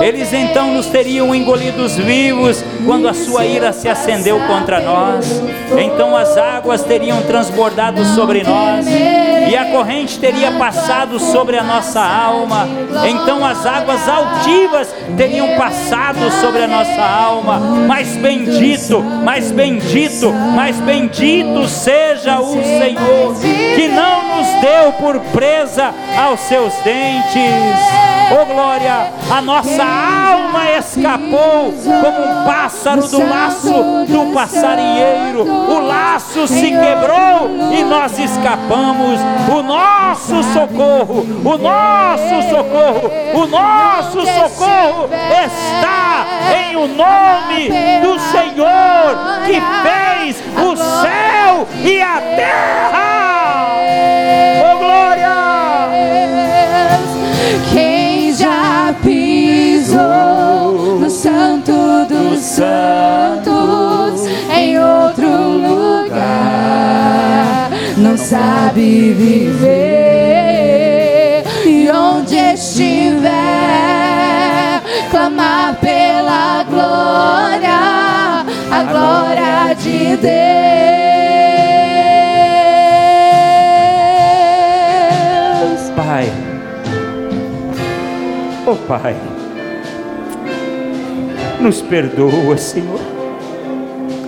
[0.02, 5.42] Eles então nos teriam engolidos vivos quando a sua ira se acendeu contra nós.
[5.78, 12.02] Então as águas teriam transbordado sobre nós e a corrente teria passado sobre a nossa
[12.02, 12.68] alma.
[13.08, 17.60] Então as águas altivas teriam passado sobre a nossa alma.
[17.88, 23.36] Mas bendito, mais bendito, mais bendito seja o Senhor
[23.76, 28.19] que não nos deu por presa aos seus dentes.
[28.32, 33.72] Oh glória, a nossa alma escapou como um pássaro do laço
[34.08, 35.44] do passarinheiro.
[35.44, 39.20] O laço se quebrou e nós escapamos.
[39.52, 45.10] O nosso socorro, o nosso socorro, o nosso socorro
[45.46, 46.26] está
[46.56, 47.70] em o nome
[48.02, 53.29] do Senhor que fez o céu e a terra.
[61.20, 61.74] Santo
[62.08, 63.52] dos santos
[64.58, 65.28] em outro
[66.08, 66.50] lugar.
[67.98, 69.84] Não sabe viver.
[71.66, 73.30] E onde estiver
[75.12, 80.30] clamar pela glória a glória de Deus.
[85.98, 86.32] Pai,
[88.66, 89.16] oh Pai,
[91.60, 93.00] nos perdoa, Senhor.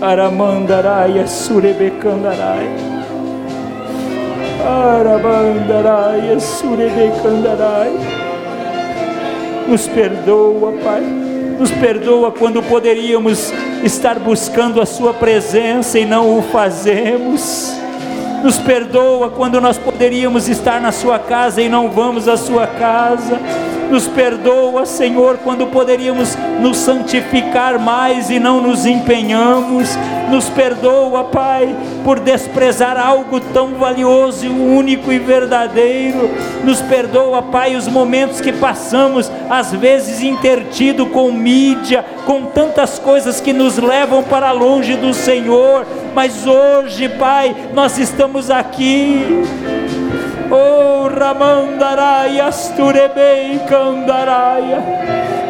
[0.02, 2.68] Aramandaraia surebecandarai.
[4.66, 7.92] Arabandaraia surebecandarai.
[9.68, 11.02] Nos perdoa, Pai.
[11.02, 13.54] Nos perdoa quando poderíamos
[13.84, 17.74] estar buscando a Sua presença e não o fazemos.
[18.44, 23.40] Nos perdoa quando nós poderíamos estar na Sua casa e não vamos à Sua casa.
[23.92, 29.90] Nos perdoa, Senhor, quando poderíamos nos santificar mais e não nos empenhamos.
[30.30, 31.76] Nos perdoa, Pai,
[32.06, 36.30] por desprezar algo tão valioso, único e verdadeiro.
[36.64, 43.42] Nos perdoa, Pai, os momentos que passamos, às vezes intertido com mídia, com tantas coisas
[43.42, 45.86] que nos levam para longe do Senhor.
[46.16, 49.44] Mas hoje, Pai, nós estamos aqui.
[50.50, 50.91] Oh,
[51.22, 54.82] Ramandaraya, Asturebei, Kandaraya,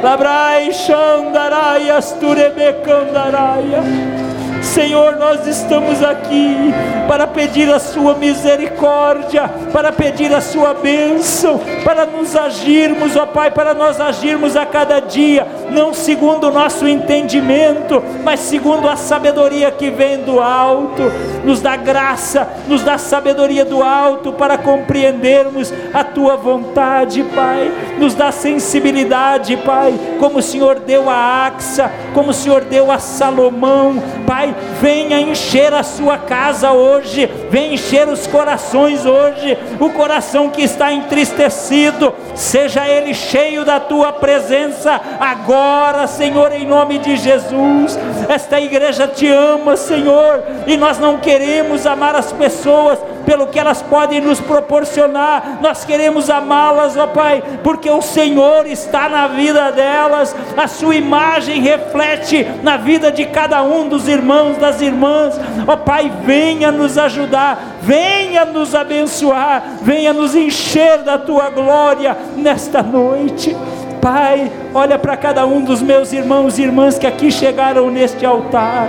[0.03, 4.20] Labrai, Shandaraya, Asturebe, Kandaraya.
[4.61, 6.73] Senhor, nós estamos aqui
[7.07, 13.51] para pedir a Sua misericórdia, para pedir a Sua bênção, para nos agirmos, ó Pai,
[13.51, 19.71] para nós agirmos a cada dia, não segundo o nosso entendimento, mas segundo a sabedoria
[19.71, 21.11] que vem do alto.
[21.43, 27.71] Nos dá graça, nos dá sabedoria do alto para compreendermos a Tua vontade, Pai.
[27.97, 32.99] Nos dá sensibilidade, Pai, como o Senhor deu a Axa, como o Senhor deu a
[32.99, 33.95] Salomão,
[34.25, 40.61] Pai, venha encher a sua casa hoje, venha encher os corações hoje, o coração que
[40.61, 47.97] está entristecido, seja ele cheio da tua presença agora, Senhor, em nome de Jesus.
[48.29, 53.81] Esta igreja te ama, Senhor, e nós não queremos amar as pessoas pelo que elas
[53.81, 60.35] podem nos proporcionar, nós queremos amá-las, ó Pai, porque o Senhor está na vida delas,
[60.57, 66.11] a sua imagem reflete na vida de cada um dos irmãos, das irmãs, ó Pai,
[66.23, 73.55] venha nos ajudar, venha nos abençoar, venha nos encher da tua glória nesta noite.
[74.01, 78.87] Pai, olha para cada um dos meus irmãos e irmãs que aqui chegaram neste altar,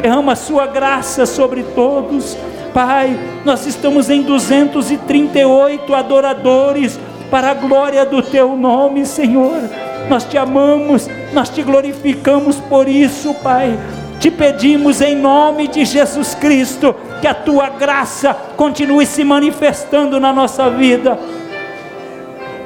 [0.00, 2.34] derrama a sua graça sobre todos
[2.74, 6.98] Pai, nós estamos em 238 adoradores
[7.30, 9.60] para a glória do Teu nome, Senhor.
[10.08, 13.78] Nós te amamos, nós te glorificamos por isso, Pai.
[14.18, 20.32] Te pedimos em nome de Jesus Cristo que a tua graça continue se manifestando na
[20.32, 21.16] nossa vida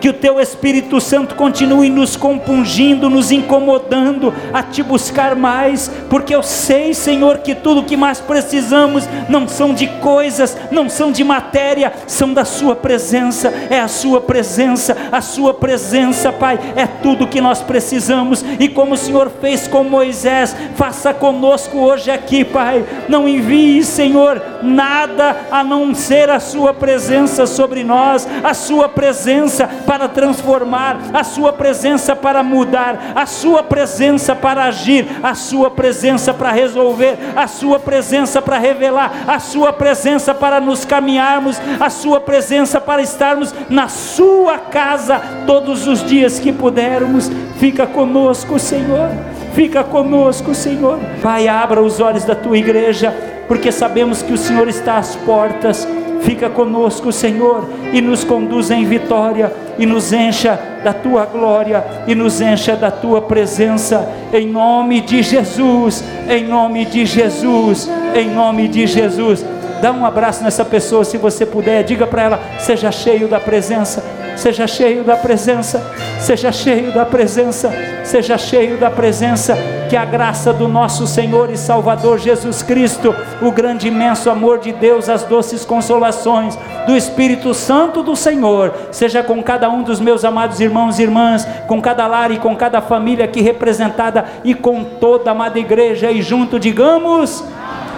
[0.00, 6.34] que o teu Espírito Santo continue nos compungindo, nos incomodando a te buscar mais, porque
[6.34, 11.24] eu sei, Senhor, que tudo que mais precisamos não são de coisas, não são de
[11.24, 17.26] matéria, são da Sua presença, é a Sua presença, a Sua presença, Pai, é tudo
[17.26, 22.84] que nós precisamos, e como o Senhor fez com Moisés, faça conosco hoje aqui, Pai,
[23.08, 29.68] não envie, Senhor, nada a não ser a Sua presença sobre nós, a Sua presença
[29.88, 36.34] para transformar, a Sua presença para mudar, a Sua presença para agir, a Sua presença
[36.34, 42.20] para resolver, a Sua presença para revelar, a Sua presença para nos caminharmos, a Sua
[42.20, 47.30] presença para estarmos na Sua casa todos os dias que pudermos.
[47.58, 49.08] Fica conosco, Senhor.
[49.54, 51.00] Fica conosco, Senhor.
[51.22, 55.88] Pai, abra os olhos da tua igreja, porque sabemos que o Senhor está às portas.
[56.20, 62.14] Fica conosco, Senhor, e nos conduza em vitória, e nos encha da tua glória, e
[62.14, 68.68] nos encha da tua presença, em nome de Jesus, em nome de Jesus, em nome
[68.68, 69.44] de Jesus.
[69.80, 74.17] Dá um abraço nessa pessoa se você puder, diga para ela: seja cheio da presença
[74.38, 75.84] Seja cheio da presença,
[76.20, 77.72] seja cheio da presença,
[78.04, 79.58] seja cheio da presença.
[79.90, 83.12] Que a graça do nosso Senhor e Salvador Jesus Cristo,
[83.42, 89.24] o grande imenso amor de Deus, as doces consolações do Espírito Santo do Senhor, seja
[89.24, 92.80] com cada um dos meus amados irmãos e irmãs, com cada lar e com cada
[92.80, 97.44] família aqui representada e com toda a amada igreja e junto digamos.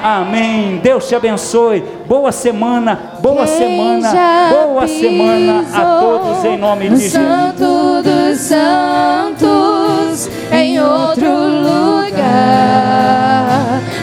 [0.03, 0.80] Amém.
[0.82, 1.84] Deus te abençoe.
[2.07, 4.12] Boa semana, boa Quem semana,
[4.51, 7.12] boa semana a todos em nome de Jesus.
[7.12, 12.80] Santo dos santos em outro lugar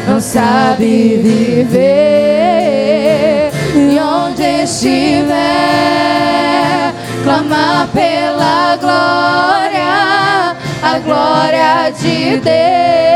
[0.08, 1.88] não sabe viver
[3.76, 5.28] e onde estiver
[7.24, 13.07] clamar pela glória, a glória de Deus.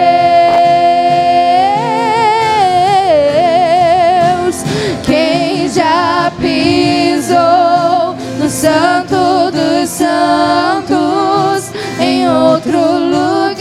[8.61, 12.77] Santo dos Santos em outro
[13.09, 13.59] lugar.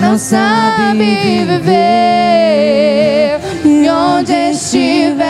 [0.00, 0.94] Não sabe
[1.44, 5.24] viver e onde estiver,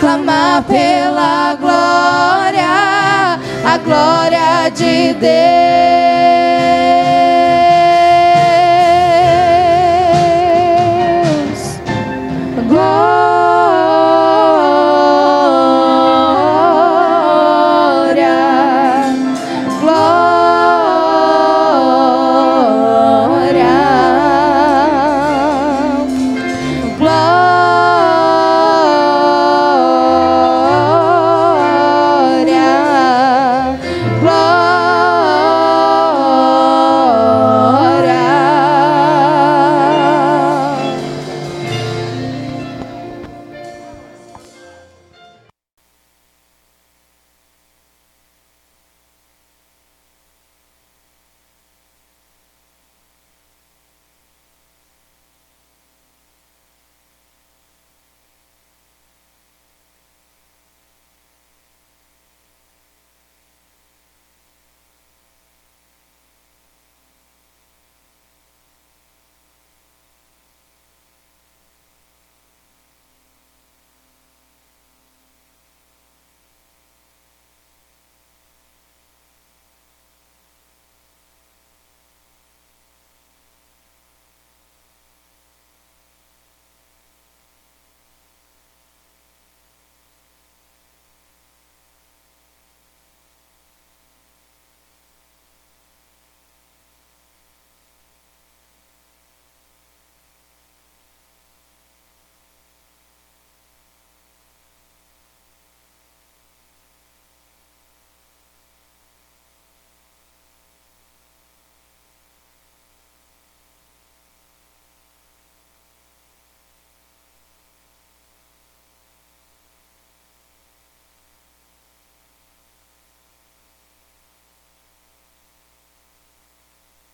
[0.00, 5.30] clamar pela glória, a glória de Deus.